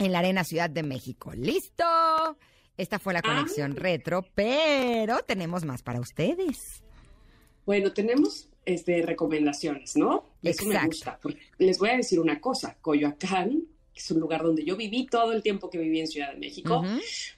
[0.00, 1.32] en la Arena Ciudad de México.
[1.34, 1.84] ¡Listo!
[2.76, 3.80] Esta fue la conexión Ah.
[3.80, 6.82] retro, pero tenemos más para ustedes.
[7.66, 10.24] Bueno, tenemos este, recomendaciones, ¿no?
[10.42, 11.18] Eso me gusta.
[11.58, 12.76] les voy a decir una cosa.
[12.80, 16.32] Coyoacán, que es un lugar donde yo viví todo el tiempo que viví en Ciudad
[16.32, 16.82] de México.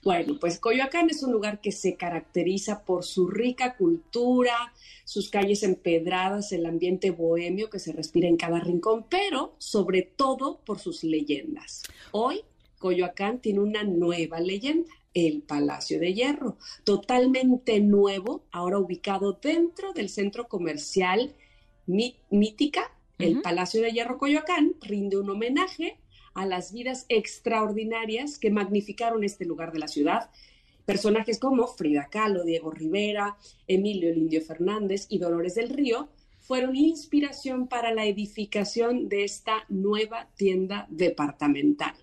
[0.05, 4.73] Bueno, pues Coyoacán es un lugar que se caracteriza por su rica cultura,
[5.05, 10.61] sus calles empedradas, el ambiente bohemio que se respira en cada rincón, pero sobre todo
[10.65, 11.83] por sus leyendas.
[12.13, 12.43] Hoy,
[12.83, 20.09] Coyoacán tiene una nueva leyenda el Palacio de Hierro, totalmente nuevo, ahora ubicado dentro del
[20.09, 21.35] centro comercial
[21.87, 22.91] Mítica.
[23.19, 25.99] El Palacio de Hierro Coyoacán rinde un homenaje
[26.35, 30.31] a las vidas extraordinarias que magnificaron este lugar de la ciudad.
[30.87, 33.37] Personajes como Frida Kahlo, Diego Rivera,
[33.69, 36.09] Emilio el Indio Fernández y Dolores del Río
[36.41, 41.95] fueron inspiración para la edificación de esta nueva tienda departamental.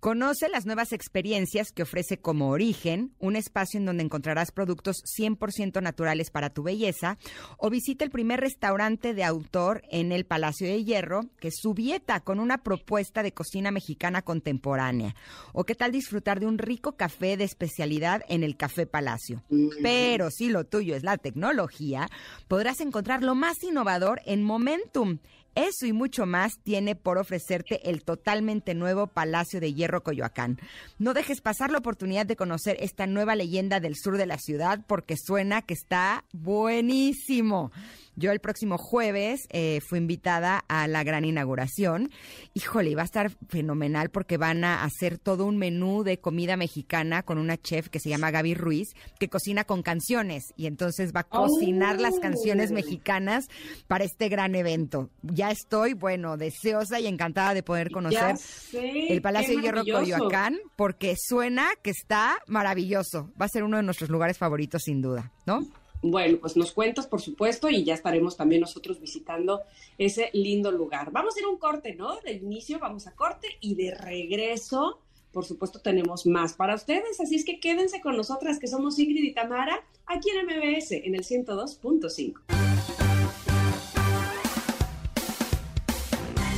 [0.00, 5.82] Conoce las nuevas experiencias que ofrece como origen, un espacio en donde encontrarás productos 100%
[5.82, 7.18] naturales para tu belleza,
[7.58, 12.20] o visita el primer restaurante de autor en el Palacio de Hierro, que es Subieta,
[12.20, 15.14] con una propuesta de cocina mexicana contemporánea.
[15.52, 19.42] O qué tal disfrutar de un rico café de especialidad en el Café Palacio.
[19.82, 22.08] Pero si lo tuyo es la tecnología,
[22.48, 25.18] podrás encontrar lo más innovador en Momentum
[25.54, 30.58] eso y mucho más tiene por ofrecerte el totalmente nuevo Palacio de Hierro Coyoacán.
[30.98, 34.84] No dejes pasar la oportunidad de conocer esta nueva leyenda del sur de la ciudad
[34.86, 37.72] porque suena que está buenísimo.
[38.20, 42.10] Yo el próximo jueves eh, fui invitada a la gran inauguración.
[42.52, 47.22] Híjole, va a estar fenomenal porque van a hacer todo un menú de comida mexicana
[47.22, 51.20] con una chef que se llama Gaby Ruiz, que cocina con canciones y entonces va
[51.20, 53.46] a cocinar las canciones mexicanas
[53.88, 55.08] para este gran evento.
[55.22, 58.34] Ya estoy, bueno, deseosa y encantada de poder conocer
[58.74, 63.32] el Palacio de Hierro Coyoacán porque suena que está maravilloso.
[63.40, 65.60] Va a ser uno de nuestros lugares favoritos sin duda, ¿no?
[66.02, 69.60] Bueno, pues nos cuentas, por supuesto, y ya estaremos también nosotros visitando
[69.98, 71.10] ese lindo lugar.
[71.12, 72.18] Vamos a ir a un corte, ¿no?
[72.20, 75.00] De inicio vamos a corte y de regreso,
[75.32, 77.20] por supuesto, tenemos más para ustedes.
[77.20, 81.14] Así es que quédense con nosotras, que somos Ingrid y Tamara, aquí en MBS, en
[81.14, 82.40] el 102.5.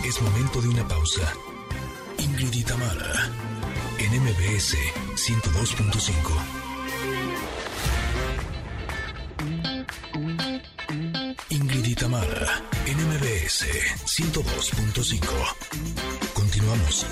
[0.06, 1.32] Es momento de una pausa.
[2.18, 3.30] Ingrid y Tamara,
[3.98, 4.76] en MBS
[5.16, 6.61] 102.5.
[11.94, 13.66] Tamara, NMBS
[14.04, 16.32] 102.5.
[16.32, 17.06] Continuamos.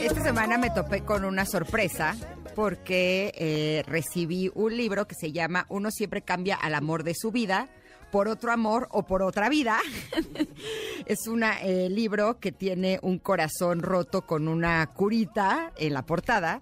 [0.00, 2.16] Esta semana me topé con una sorpresa
[2.54, 7.30] porque eh, recibí un libro que se llama Uno siempre cambia al amor de su
[7.30, 7.68] vida
[8.10, 9.78] por otro amor o por otra vida.
[11.06, 16.60] es un eh, libro que tiene un corazón roto con una curita en la portada.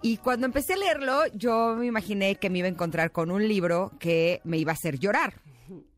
[0.00, 3.46] Y cuando empecé a leerlo, yo me imaginé que me iba a encontrar con un
[3.46, 5.34] libro que me iba a hacer llorar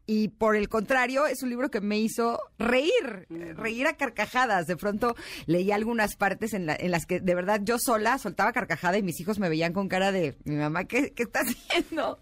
[0.07, 3.27] y por el contrario, es un libro que me hizo reír,
[3.57, 4.67] reír a carcajadas.
[4.67, 9.03] De pronto leí algunas partes en, las que de verdad yo sola soltaba carcajada y
[9.03, 11.41] mis hijos me veían con cara de, mi mamá, ¿qué, qué está
[11.71, 12.19] haciendo?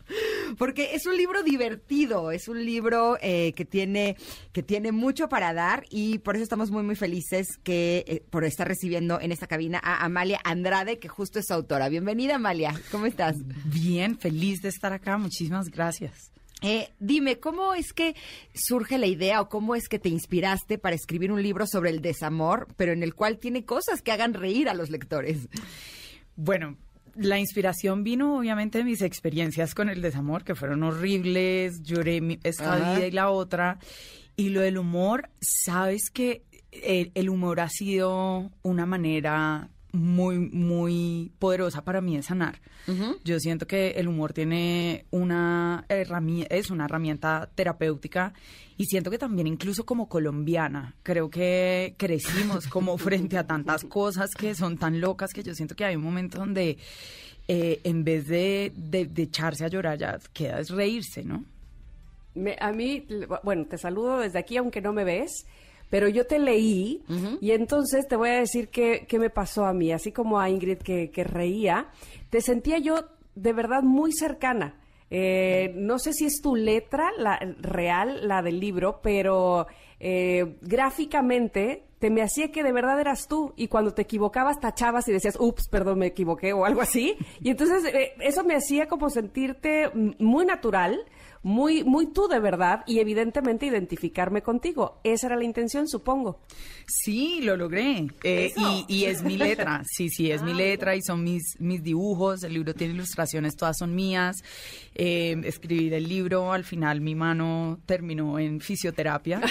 [0.59, 4.17] Porque es un libro divertido, es un libro eh, que, tiene,
[4.53, 8.45] que tiene mucho para dar y por eso estamos muy, muy felices que eh, por
[8.45, 11.89] estar recibiendo en esta cabina a Amalia Andrade, que justo es autora.
[11.89, 12.75] Bienvenida, Amalia.
[12.93, 13.37] ¿Cómo estás?
[13.65, 15.19] Bien, feliz de estar acá.
[15.19, 16.33] Muchísimas gracias.
[16.63, 18.15] Eh, dime, ¿cómo es que
[18.55, 22.01] surge la idea o cómo es que te inspiraste para escribir un libro sobre el
[22.01, 25.49] desamor, pero en el cual tiene cosas que hagan reír a los lectores?
[26.37, 26.77] Bueno,
[27.17, 32.77] la inspiración vino obviamente de mis experiencias con el desamor, que fueron horribles, lloré esta
[32.77, 33.79] vida y la otra.
[34.37, 41.85] Y lo del humor, sabes que el humor ha sido una manera muy, muy poderosa
[41.85, 42.61] para mí de sanar.
[43.25, 48.33] Yo siento que el humor tiene una herramienta, es una herramienta terapéutica
[48.77, 54.31] y siento que también incluso como colombiana, creo que crecimos como frente a tantas cosas
[54.37, 56.79] que son tan locas que yo siento que hay un momento donde
[57.47, 61.45] eh, en vez de, de, echarse a llorar ya queda es reírse, ¿no?
[62.61, 63.07] a mí,
[63.45, 65.45] bueno, te saludo desde aquí aunque no me ves
[65.93, 67.03] pero yo te leí
[67.43, 69.93] y entonces te voy a decir qué, qué, me pasó a mí.
[69.93, 71.91] Así como a Ingrid que, que reía,
[72.31, 72.95] te sentía yo
[73.35, 74.81] de verdad muy cercana.
[75.11, 79.67] Eh, no sé si es tu letra la real, la del libro, pero
[80.01, 85.07] eh, gráficamente te me hacía que de verdad eras tú y cuando te equivocabas tachabas
[85.09, 87.19] y decías, ups, perdón, me equivoqué o algo así.
[87.43, 91.05] Y entonces eh, eso me hacía como sentirte muy natural,
[91.43, 95.01] muy, muy tú de verdad y evidentemente identificarme contigo.
[95.03, 96.41] Esa era la intención, supongo.
[96.87, 98.07] Sí, lo logré.
[98.23, 98.53] Eh,
[98.89, 102.43] y, es mi letra, sí, sí, es mi ah, letra y son mis, mis dibujos.
[102.45, 104.43] El libro tiene ilustraciones, todas son mías.
[104.95, 109.41] Eh, escribir el libro, al final mi mano terminó en fisioterapia.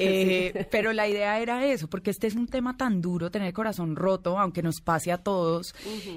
[0.00, 3.54] Eh, pero la idea era eso, porque este es un tema tan duro, tener el
[3.54, 5.74] corazón roto, aunque nos pase a todos,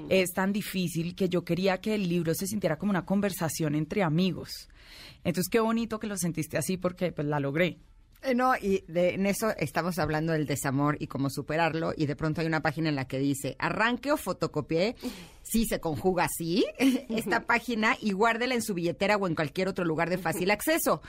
[0.08, 4.02] es tan difícil que yo quería que el libro se sintiera como una conversación entre
[4.02, 4.68] amigos.
[5.24, 7.78] Entonces, qué bonito que lo sentiste así porque pues la logré.
[8.22, 12.16] Eh, No, y de, en eso estamos hablando del desamor y cómo superarlo, y de
[12.16, 14.94] pronto hay una página en la que dice, arranque o fotocopié,
[15.42, 16.64] sí se conjuga así,
[17.08, 21.02] esta página, y guárdela en su billetera o en cualquier otro lugar de fácil acceso.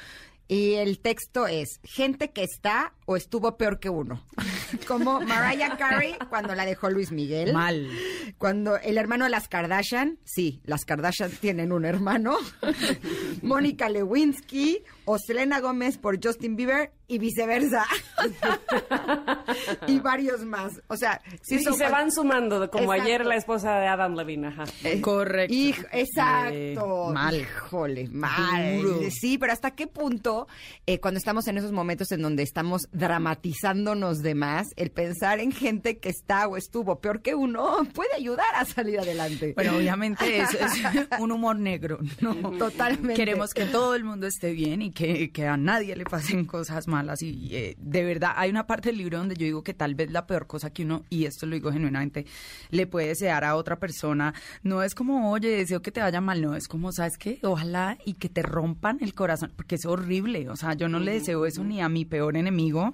[0.48, 4.24] Y el texto es, gente que está o estuvo peor que uno.
[4.88, 7.54] Como Mariah Carey cuando la dejó Luis Miguel.
[7.54, 7.89] Mal.
[8.38, 12.38] Cuando el hermano de las Kardashian, sí, las Kardashian tienen un hermano,
[13.41, 17.86] Mónica Lewinsky o Selena Gómez por Justin Bieber y viceversa.
[19.88, 20.82] y varios más.
[20.88, 23.04] O sea, Sí, son- y se van sumando, como Exacto.
[23.04, 24.64] ayer la esposa de Adam Levine, ajá.
[24.84, 25.54] Eh, Correcto.
[25.91, 26.54] exacto.
[26.56, 27.36] Eh, mal.
[27.36, 28.82] Híjole, mal.
[28.82, 28.99] Duro.
[29.12, 30.47] Sí, pero ¿hasta qué punto,
[30.86, 35.51] eh, cuando estamos en esos momentos en donde estamos dramatizándonos de más, el pensar en
[35.51, 39.54] gente que está o estuvo peor que uno puede ayudar a salir adelante?
[39.56, 40.74] Bueno, obviamente eso es
[41.20, 42.34] un humor negro, ¿no?
[42.58, 43.14] Totalmente.
[43.14, 46.88] Queremos que todo el mundo esté bien y que, que a nadie le pasen cosas
[46.88, 47.22] malas.
[47.22, 50.12] Y eh, de verdad, hay una parte del libro donde yo digo que tal vez
[50.12, 52.26] la peor cosa que uno, y esto lo digo genuinamente,
[52.70, 56.41] le puede desear a otra persona, no es como, oye, deseo que te vaya mal,
[56.41, 57.39] no, es como, ¿sabes qué?
[57.44, 60.50] Ojalá y que te rompan el corazón, porque es horrible.
[60.50, 62.91] O sea, yo no le deseo eso ni a mi peor enemigo.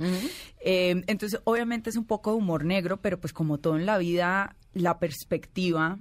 [0.61, 3.97] Eh, entonces, obviamente es un poco de humor negro, pero pues como todo en la
[3.97, 5.99] vida, la perspectiva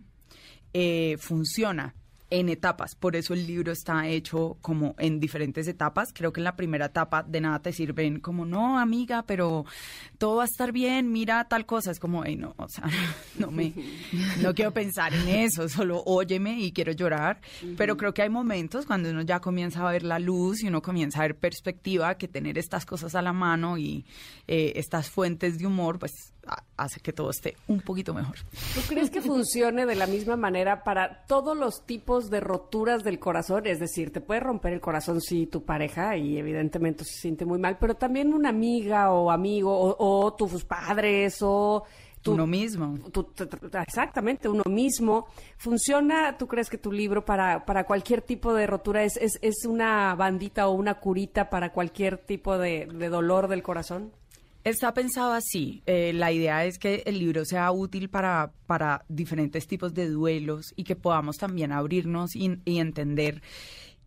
[0.73, 1.95] eh, funciona
[2.31, 2.95] en etapas.
[2.95, 6.13] Por eso el libro está hecho como en diferentes etapas.
[6.13, 9.65] Creo que en la primera etapa de nada te sirven como, no, amiga, pero
[10.19, 11.91] todo va a estar bien, mira tal cosa.
[11.91, 12.85] Es como, "Ey, no, o sea,
[13.39, 13.73] no me,
[14.43, 17.41] no quiero pensar en eso, solo óyeme y quiero llorar.
[17.77, 20.83] Pero creo que hay momentos cuando uno ya comienza a ver la luz y uno
[20.83, 24.05] comienza a ver perspectiva, que tener estas cosas a la mano y
[24.47, 26.13] eh, estas fuentes de humor, pues
[26.77, 28.37] hace que todo esté un poquito mejor.
[28.75, 33.19] ¿Tú crees que funcione de la misma manera para todos los tipos de roturas del
[33.19, 33.67] corazón?
[33.67, 37.59] Es decir, te puede romper el corazón si tu pareja y evidentemente se siente muy
[37.59, 41.85] mal, pero también una amiga o amigo o, o tus padres o
[42.23, 42.99] tu- Uno mismo.
[43.13, 45.27] tu- tu- tu- exactamente, uno mismo.
[45.57, 49.65] ¿Funciona, tú crees que tu libro para, para cualquier tipo de rotura es, es, es
[49.67, 54.13] una bandita o una curita para cualquier tipo de, de dolor del corazón?
[54.65, 55.83] Está pensado así.
[55.87, 60.73] Eh, la idea es que el libro sea útil para, para diferentes tipos de duelos
[60.77, 63.41] y que podamos también abrirnos y, y entender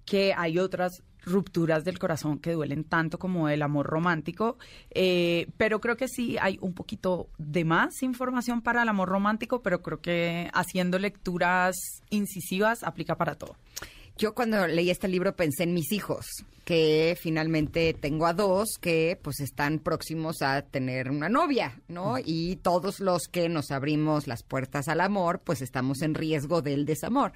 [0.06, 4.58] que hay otras rupturas del corazón que duelen tanto como el amor romántico,
[4.92, 9.62] eh, pero creo que sí hay un poquito de más información para el amor romántico,
[9.62, 11.76] pero creo que haciendo lecturas
[12.10, 13.56] incisivas aplica para todo.
[14.18, 16.28] Yo cuando leí este libro pensé en mis hijos,
[16.72, 22.16] que finalmente tengo a dos que pues están próximos a tener una novia, ¿no?
[22.24, 26.86] Y todos los que nos abrimos las puertas al amor, pues estamos en riesgo del
[26.86, 27.34] desamor.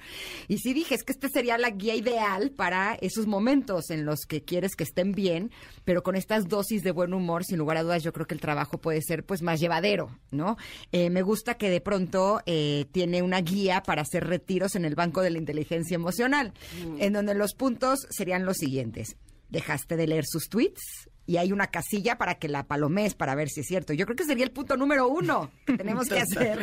[0.48, 4.20] Y sí dije, es que este sería la guía ideal para esos momentos en los
[4.20, 5.50] que quieres que estén bien,
[5.84, 8.40] pero con estas dosis de buen humor, sin lugar a dudas, yo creo que el
[8.40, 10.56] trabajo puede ser pues más llevadero, ¿no?
[10.92, 14.94] Eh, me gusta que de pronto eh, tiene una guía para hacer retiros en el
[14.94, 16.54] Banco de la Inteligencia Emocional,
[16.98, 19.14] en donde los puntos serían los siguientes.
[19.48, 23.48] Dejaste de leer sus tweets y hay una casilla para que la palomes para ver
[23.48, 23.92] si es cierto.
[23.92, 26.60] Yo creo que sería el punto número uno que tenemos que hacer.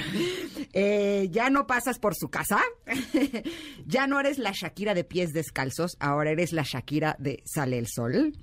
[0.72, 2.62] Eh, ya no pasas por su casa.
[3.86, 7.88] ya no eres la Shakira de pies descalzos, ahora eres la Shakira de Sale el
[7.88, 8.34] Sol.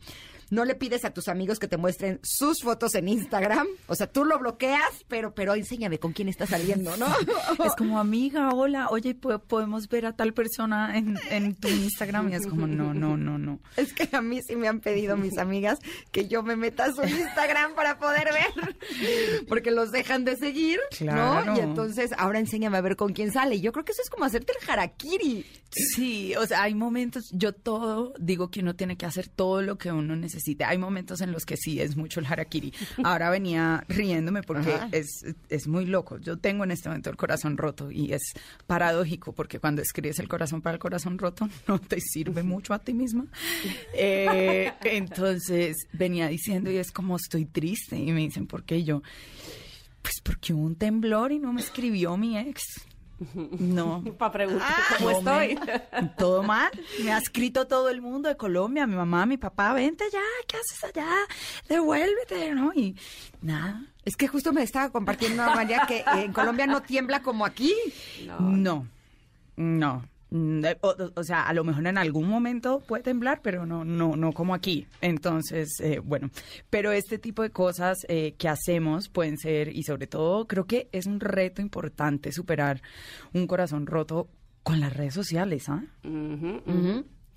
[0.51, 3.67] No le pides a tus amigos que te muestren sus fotos en Instagram.
[3.87, 7.07] O sea, tú lo bloqueas, pero, pero enséñame con quién está saliendo, ¿no?
[7.65, 12.31] Es como, amiga, hola, oye, ¿po- podemos ver a tal persona en, en tu Instagram.
[12.31, 13.61] Y es como, no, no, no, no.
[13.77, 15.79] Es que a mí sí me han pedido mis amigas
[16.11, 18.77] que yo me meta a su Instagram para poder ver,
[19.49, 21.45] porque los dejan de seguir, Claro.
[21.45, 21.57] ¿no?
[21.57, 23.61] Y entonces ahora enséñame a ver con quién sale.
[23.61, 25.47] Yo creo que eso es como hacerte el harakiri.
[25.71, 29.79] Sí, o sea, hay momentos, yo todo, digo que uno tiene que hacer todo lo
[29.79, 30.65] que uno necesite.
[30.65, 32.73] Hay momentos en los que sí es mucho el harakiri.
[33.05, 36.19] Ahora venía riéndome porque es, es muy loco.
[36.19, 38.33] Yo tengo en este momento el corazón roto y es
[38.67, 42.79] paradójico porque cuando escribes el corazón para el corazón roto no te sirve mucho a
[42.79, 43.27] ti misma.
[43.93, 48.79] Eh, entonces venía diciendo y es como estoy triste y me dicen, ¿por qué?
[48.79, 49.03] Y yo,
[50.03, 52.63] pues porque hubo un temblor y no me escribió mi ex.
[53.59, 55.59] No, Para preguntar Ah, cómo no me- estoy.
[56.17, 56.71] todo mal.
[57.05, 60.57] Me ha escrito todo el mundo de Colombia, mi mamá, mi papá, vente ya, ¿qué
[60.57, 61.07] haces allá?
[61.69, 62.73] Devuélvete, ¿no?
[62.75, 62.97] Y
[63.43, 63.85] nada.
[64.05, 67.75] Es que justo me estaba compartiendo María que en Colombia no tiembla como aquí.
[68.27, 68.87] No,
[69.57, 70.03] no.
[70.03, 70.03] Eh,
[70.33, 74.15] O, o- o sea, a lo mejor en algún momento puede temblar, pero no, no,
[74.15, 74.87] no como aquí.
[75.01, 76.31] Entonces, eh, bueno,
[76.71, 80.89] pero este tipo de cosas eh, que hacemos pueden ser, y sobre todo, creo que
[80.93, 82.81] es un reto importante superar
[83.33, 84.29] un corazón roto
[84.63, 85.83] con las redes sociales, ¿ah?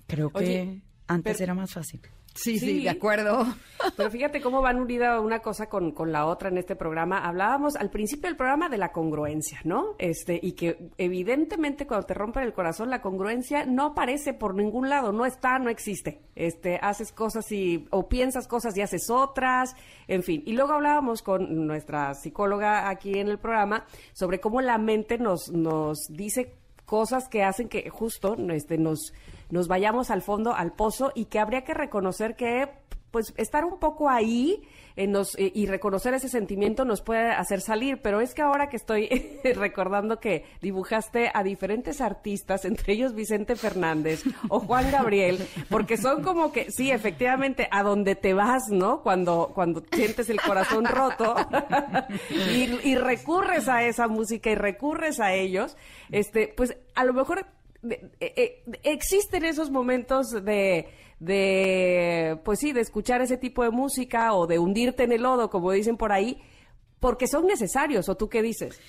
[0.06, 2.00] Creo que Oye, antes pero- era más fácil.
[2.34, 3.46] Sí, sí, de acuerdo.
[3.96, 7.18] Pero fíjate cómo van unida una cosa con, con, la otra en este programa.
[7.18, 9.94] Hablábamos al principio del programa de la congruencia, ¿no?
[9.98, 14.88] Este, y que evidentemente cuando te rompen el corazón, la congruencia no aparece por ningún
[14.88, 16.22] lado, no está, no existe.
[16.34, 19.76] Este, haces cosas y, o piensas cosas y haces otras,
[20.08, 20.42] en fin.
[20.44, 25.52] Y luego hablábamos con nuestra psicóloga aquí en el programa sobre cómo la mente nos,
[25.52, 26.54] nos dice
[26.84, 29.12] cosas que hacen que justo este, nos,
[29.50, 32.68] nos vayamos al fondo, al pozo, y que habría que reconocer que
[33.14, 34.60] pues estar un poco ahí
[34.96, 38.76] nos, eh, y reconocer ese sentimiento nos puede hacer salir, pero es que ahora que
[38.76, 39.08] estoy
[39.54, 45.38] recordando que dibujaste a diferentes artistas, entre ellos Vicente Fernández o Juan Gabriel,
[45.68, 49.00] porque son como que, sí, efectivamente, a donde te vas, ¿no?
[49.02, 51.36] Cuando, cuando sientes el corazón roto
[52.30, 55.76] y, y recurres a esa música y recurres a ellos,
[56.10, 57.46] este, pues a lo mejor
[58.20, 60.88] eh, existen esos momentos de
[61.20, 65.50] de, pues sí, de escuchar ese tipo de música o de hundirte en el lodo,
[65.50, 66.40] como dicen por ahí,
[67.00, 68.80] porque son necesarios, ¿o tú qué dices?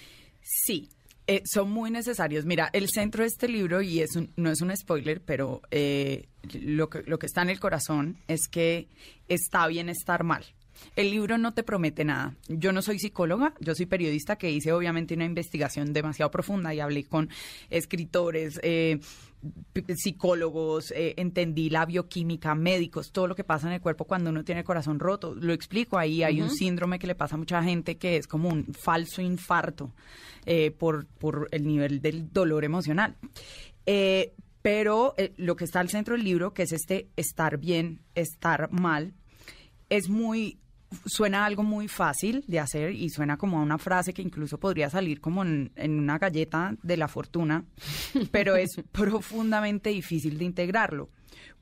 [0.41, 0.89] Sí,
[1.27, 2.45] eh, son muy necesarios.
[2.45, 6.89] Mira, el centro de este libro, y es no es un spoiler, pero eh, lo,
[6.89, 8.89] que, lo que está en el corazón es que
[9.27, 10.45] está bien estar mal.
[10.95, 12.35] El libro no te promete nada.
[12.47, 16.79] Yo no soy psicóloga, yo soy periodista que hice obviamente una investigación demasiado profunda y
[16.79, 17.29] hablé con
[17.69, 18.99] escritores, eh,
[19.95, 24.43] psicólogos, eh, entendí la bioquímica, médicos, todo lo que pasa en el cuerpo cuando uno
[24.43, 25.35] tiene el corazón roto.
[25.35, 28.49] Lo explico ahí, hay un síndrome que le pasa a mucha gente que es como
[28.49, 29.93] un falso infarto
[30.45, 33.15] eh, por, por el nivel del dolor emocional.
[33.85, 38.71] Eh, pero lo que está al centro del libro, que es este estar bien, estar
[38.71, 39.13] mal,
[39.89, 40.57] es muy
[41.05, 44.89] suena algo muy fácil de hacer y suena como a una frase que incluso podría
[44.89, 47.65] salir como en, una galleta de la fortuna,
[48.31, 51.09] pero es profundamente difícil de integrarlo.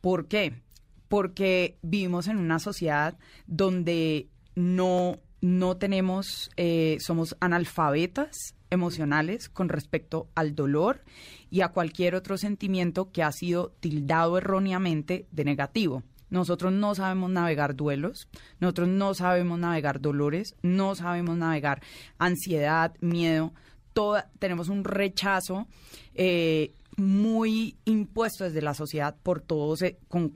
[0.01, 0.61] ¿Por qué?
[1.07, 10.29] Porque vivimos en una sociedad donde no, no tenemos, eh, somos analfabetas emocionales con respecto
[10.35, 11.03] al dolor
[11.49, 16.03] y a cualquier otro sentimiento que ha sido tildado erróneamente de negativo.
[16.33, 18.27] Nosotros no sabemos navegar duelos,
[18.59, 21.83] nosotros no sabemos navegar dolores, no sabemos navegar
[22.17, 23.53] ansiedad, miedo.
[23.93, 25.67] Toda, tenemos un rechazo
[26.15, 30.35] eh, muy impuesto desde la sociedad por todos, con,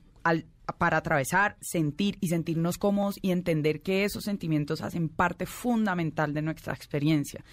[0.78, 6.44] para atravesar, sentir y sentirnos cómodos y entender que esos sentimientos hacen parte fundamental de
[6.44, 7.44] nuestra experiencia.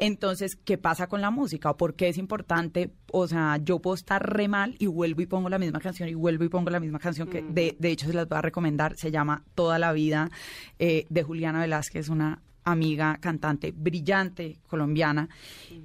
[0.00, 1.70] Entonces, ¿qué pasa con la música?
[1.70, 2.90] ¿O por qué es importante?
[3.12, 6.14] O sea, yo puedo estar re mal y vuelvo y pongo la misma canción y
[6.14, 8.96] vuelvo y pongo la misma canción que de, de hecho se las voy a recomendar.
[8.96, 10.30] Se llama Toda la vida
[10.78, 15.28] eh, de Juliana Velázquez, una amiga cantante brillante colombiana.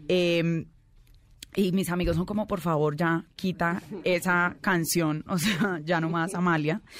[0.08, 0.66] Em,
[1.58, 6.10] y mis amigos son como, por favor, ya quita esa canción, o sea, ya no
[6.10, 6.82] más Amalia.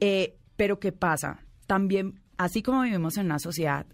[0.00, 1.44] Eh, pero ¿qué pasa?
[1.66, 3.86] También, así como vivimos en una sociedad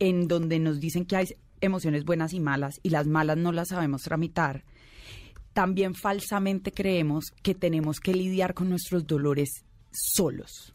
[0.00, 1.26] en donde nos dicen que hay
[1.60, 4.64] emociones buenas y malas y las malas no las sabemos tramitar,
[5.52, 10.72] también falsamente creemos que tenemos que lidiar con nuestros dolores solos.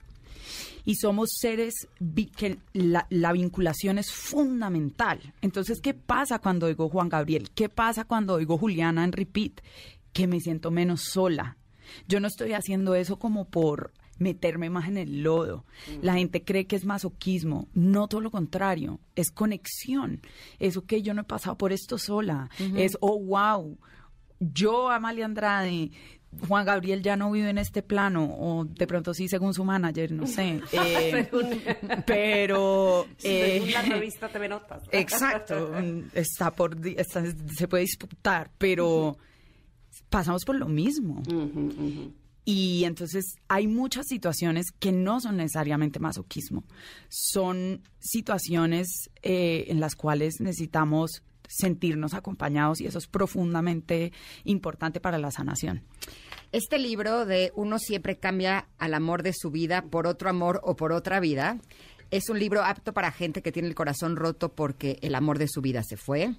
[0.85, 1.88] Y somos seres
[2.35, 5.34] que la, la, vinculación es fundamental.
[5.41, 7.49] Entonces, ¿qué pasa cuando oigo Juan Gabriel?
[7.55, 9.61] ¿Qué pasa cuando oigo Juliana en repeat?
[10.11, 11.55] Que me siento menos sola.
[12.07, 15.65] Yo no estoy haciendo eso como por meterme más en el lodo.
[16.02, 17.68] La gente cree que es masoquismo.
[17.73, 20.22] No todo lo contrario, es conexión.
[20.60, 22.49] Eso que yo no he pasado por esto sola.
[22.76, 23.77] Es, oh, wow.
[24.40, 25.91] Yo, Amalia Andrade,
[26.48, 30.11] Juan Gabriel ya no vive en este plano, o de pronto sí, según su manager,
[30.11, 30.61] no sé.
[30.73, 31.30] Eh,
[32.06, 33.06] pero.
[33.18, 34.84] según la eh, revista TV Notas.
[34.91, 35.72] exacto.
[36.14, 36.77] Está por.
[36.81, 39.18] se puede disputar, pero
[40.10, 41.22] pasamos por lo mismo.
[42.45, 46.64] Y entonces hay muchas situaciones que no son necesariamente masoquismo,
[47.10, 54.11] son situaciones eh, en las cuales necesitamos sentirnos acompañados y eso es profundamente
[54.44, 55.84] importante para la sanación.
[56.52, 60.76] Este libro de Uno siempre cambia al amor de su vida por otro amor o
[60.76, 61.60] por otra vida
[62.14, 65.48] es un libro apto para gente que tiene el corazón roto porque el amor de
[65.48, 66.36] su vida se fue,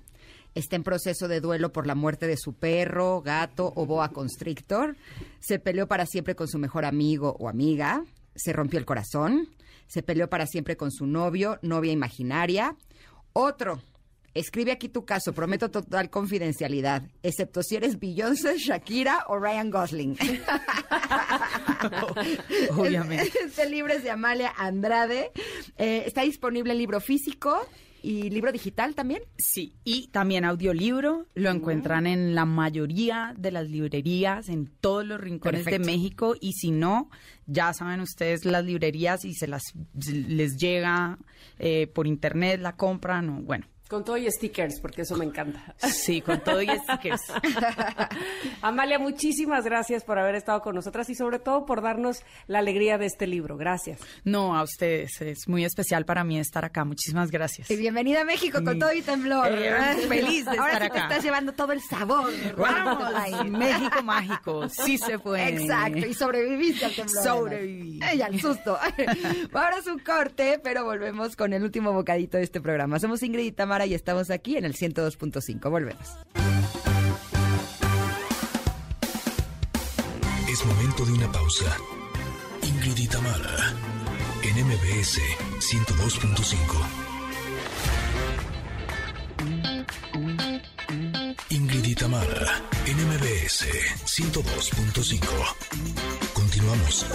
[0.55, 4.97] está en proceso de duelo por la muerte de su perro, gato o boa constrictor,
[5.41, 8.05] se peleó para siempre con su mejor amigo o amiga,
[8.35, 9.49] se rompió el corazón,
[9.87, 12.77] se peleó para siempre con su novio, novia imaginaria.
[13.33, 13.81] Otro,
[14.33, 20.17] escribe aquí tu caso, prometo total confidencialidad, excepto si eres Beyoncé, Shakira o Ryan Gosling.
[22.77, 23.33] Obviamente.
[23.45, 25.31] Este libro es de Amalia Andrade.
[25.77, 27.69] Eh, está disponible el libro físico
[28.05, 29.23] y libro digital también.
[29.39, 31.27] Sí, y también audiolibro.
[31.35, 36.37] Lo encuentran en la mayoría de las librerías, en todos los rincones de México.
[36.39, 37.11] Y si no,
[37.47, 39.63] ya saben ustedes las librerías y se las
[39.95, 41.19] les llega
[41.59, 43.67] eh, por internet, la compran o bueno.
[43.89, 45.75] Con todo y stickers, porque eso me encanta.
[45.79, 47.21] Sí, con todo y stickers.
[48.63, 52.97] Amalia, muchísimas gracias por haber estado con nosotras y sobre todo por darnos la alegría
[52.97, 53.57] de este libro.
[53.59, 54.01] Gracias.
[54.25, 55.21] No, a ustedes.
[55.21, 56.85] Es muy especial para mí estar acá.
[56.85, 57.71] Muchísimas gracias.
[57.71, 59.49] Y bienvenida a México con todo y temblor.
[59.51, 59.75] Eh,
[60.09, 60.93] feliz de estar Ahora sí acá.
[60.95, 62.31] te estás llevando todo el sabor.
[62.57, 64.69] Vamos, México mágico.
[64.71, 65.63] Sí se puede.
[65.63, 67.23] Exacto, y sobreviviste al temblor.
[67.25, 68.01] Sobreviví.
[68.03, 68.79] Ay, al susto.
[69.53, 72.99] Ahora es un corte, pero volvemos con el último bocadito de este programa.
[72.99, 75.69] Somos Ingrid y Tamara y estamos aquí en el 102.5.
[75.69, 76.17] Volvemos.
[80.49, 81.77] Es momento de una pausa.
[82.63, 83.75] Ingrid y Tamara,
[84.45, 85.19] en MBS
[85.59, 86.55] 102.5.
[91.51, 93.67] Ingrid y Tamara, en MBS
[94.05, 95.27] 102.5.
[96.33, 97.07] Continuamos.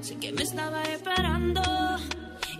[0.00, 1.62] Sé que me estaba esperando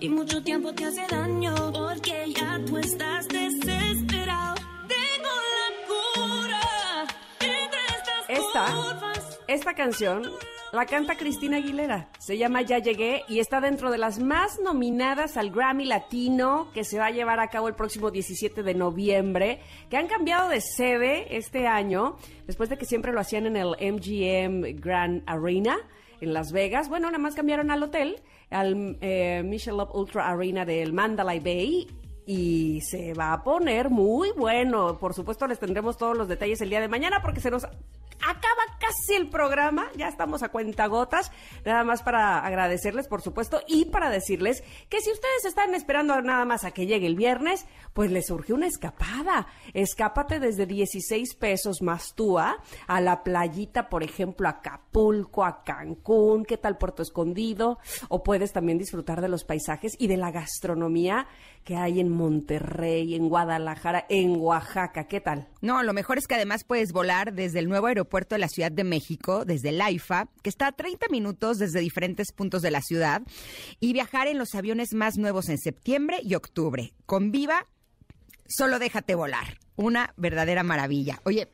[0.01, 4.55] y mucho tiempo te hace daño porque ya tú estás desesperado.
[4.89, 7.07] Tengo la cura
[7.41, 9.41] entre estas Esta, curvas.
[9.49, 10.23] esta canción
[10.73, 12.11] la canta Cristina Aguilera.
[12.19, 16.85] Se llama Ya Llegué y está dentro de las más nominadas al Grammy Latino que
[16.85, 20.61] se va a llevar a cabo el próximo 17 de noviembre, que han cambiado de
[20.61, 22.17] sede este año,
[22.47, 25.79] después de que siempre lo hacían en el MGM Grand Arena
[26.21, 26.89] en Las Vegas.
[26.89, 28.21] Bueno, nada más cambiaron al hotel,
[28.51, 31.87] al eh, Michelob Ultra Arena del Mandalay Bay
[32.27, 34.99] y se va a poner muy bueno.
[34.99, 38.63] Por supuesto, les tendremos todos los detalles el día de mañana porque se nos acaba
[38.81, 39.87] casi el programa.
[39.97, 41.31] Ya estamos a cuentagotas.
[41.65, 46.45] Nada más para agradecerles, por supuesto, y para decirles que si ustedes están esperando nada
[46.45, 49.47] más a que llegue el viernes, pues les surge una escapada.
[49.73, 52.59] Escápate desde 16 pesos más túa
[52.89, 57.79] a la playita, por ejemplo, a Acapulco, a Cancún, ¿qué tal Puerto Escondido?
[58.09, 61.29] O puedes también disfrutar de los paisajes y de la gastronomía
[61.67, 65.09] que hay en Monterrey, en Guadalajara, en Oaxaca.
[65.09, 65.49] ¿Qué tal?
[65.61, 68.71] No, lo mejor es que además puedes volar desde el nuevo aeropuerto de la Ciudad
[68.71, 72.83] de México, desde el AIFA, que está a 30 minutos desde diferentes puntos de la
[72.83, 73.23] ciudad,
[73.81, 76.93] y viajar en los aviones más nuevos en septiembre y octubre.
[77.05, 77.67] Con Viva,
[78.47, 79.59] solo déjate volar.
[79.75, 81.21] Una verdadera maravilla.
[81.25, 81.49] Oye,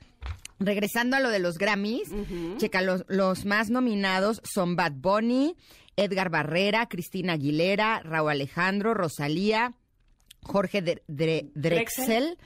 [0.58, 2.10] regresando a lo de los Grammys,
[2.58, 5.56] checa, los, los más nominados son Bad Bunny,
[5.96, 9.74] Edgar Barrera, Cristina Aguilera, Raúl Alejandro, Rosalía,
[10.44, 11.02] Jorge Dre-
[11.54, 12.38] Drexel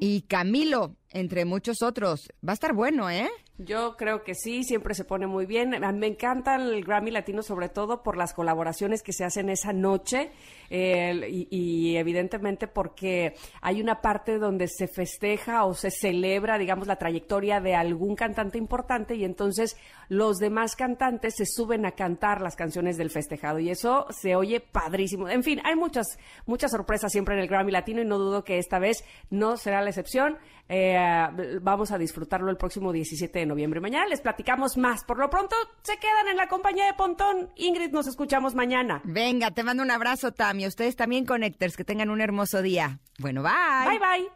[0.00, 2.28] y Camilo, entre muchos otros.
[2.46, 3.28] Va a estar bueno, ¿eh?
[3.62, 5.76] Yo creo que sí, siempre se pone muy bien.
[5.98, 10.30] Me encanta el Grammy Latino, sobre todo por las colaboraciones que se hacen esa noche
[10.70, 16.86] eh, y, y evidentemente porque hay una parte donde se festeja o se celebra, digamos,
[16.86, 19.76] la trayectoria de algún cantante importante y entonces
[20.08, 24.60] los demás cantantes se suben a cantar las canciones del festejado y eso se oye
[24.60, 25.28] padrísimo.
[25.28, 28.56] En fin, hay muchas, muchas sorpresas siempre en el Grammy Latino y no dudo que
[28.56, 30.38] esta vez no será la excepción.
[30.72, 33.80] Eh, vamos a disfrutarlo el próximo 17 de noviembre.
[33.80, 35.02] Mañana les platicamos más.
[35.02, 37.50] Por lo pronto, se quedan en la compañía de Pontón.
[37.56, 39.00] Ingrid, nos escuchamos mañana.
[39.02, 40.68] Venga, te mando un abrazo, Tami.
[40.68, 43.00] Ustedes también, Connectors, que tengan un hermoso día.
[43.18, 43.50] Bueno, bye.
[43.84, 44.28] Bye, bye.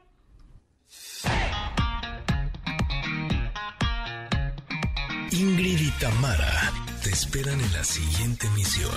[5.30, 6.72] Ingrid y Tamara
[7.04, 8.90] te esperan en la siguiente emisión,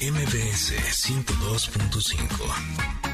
[0.00, 0.74] MBS
[1.08, 3.13] 102.5.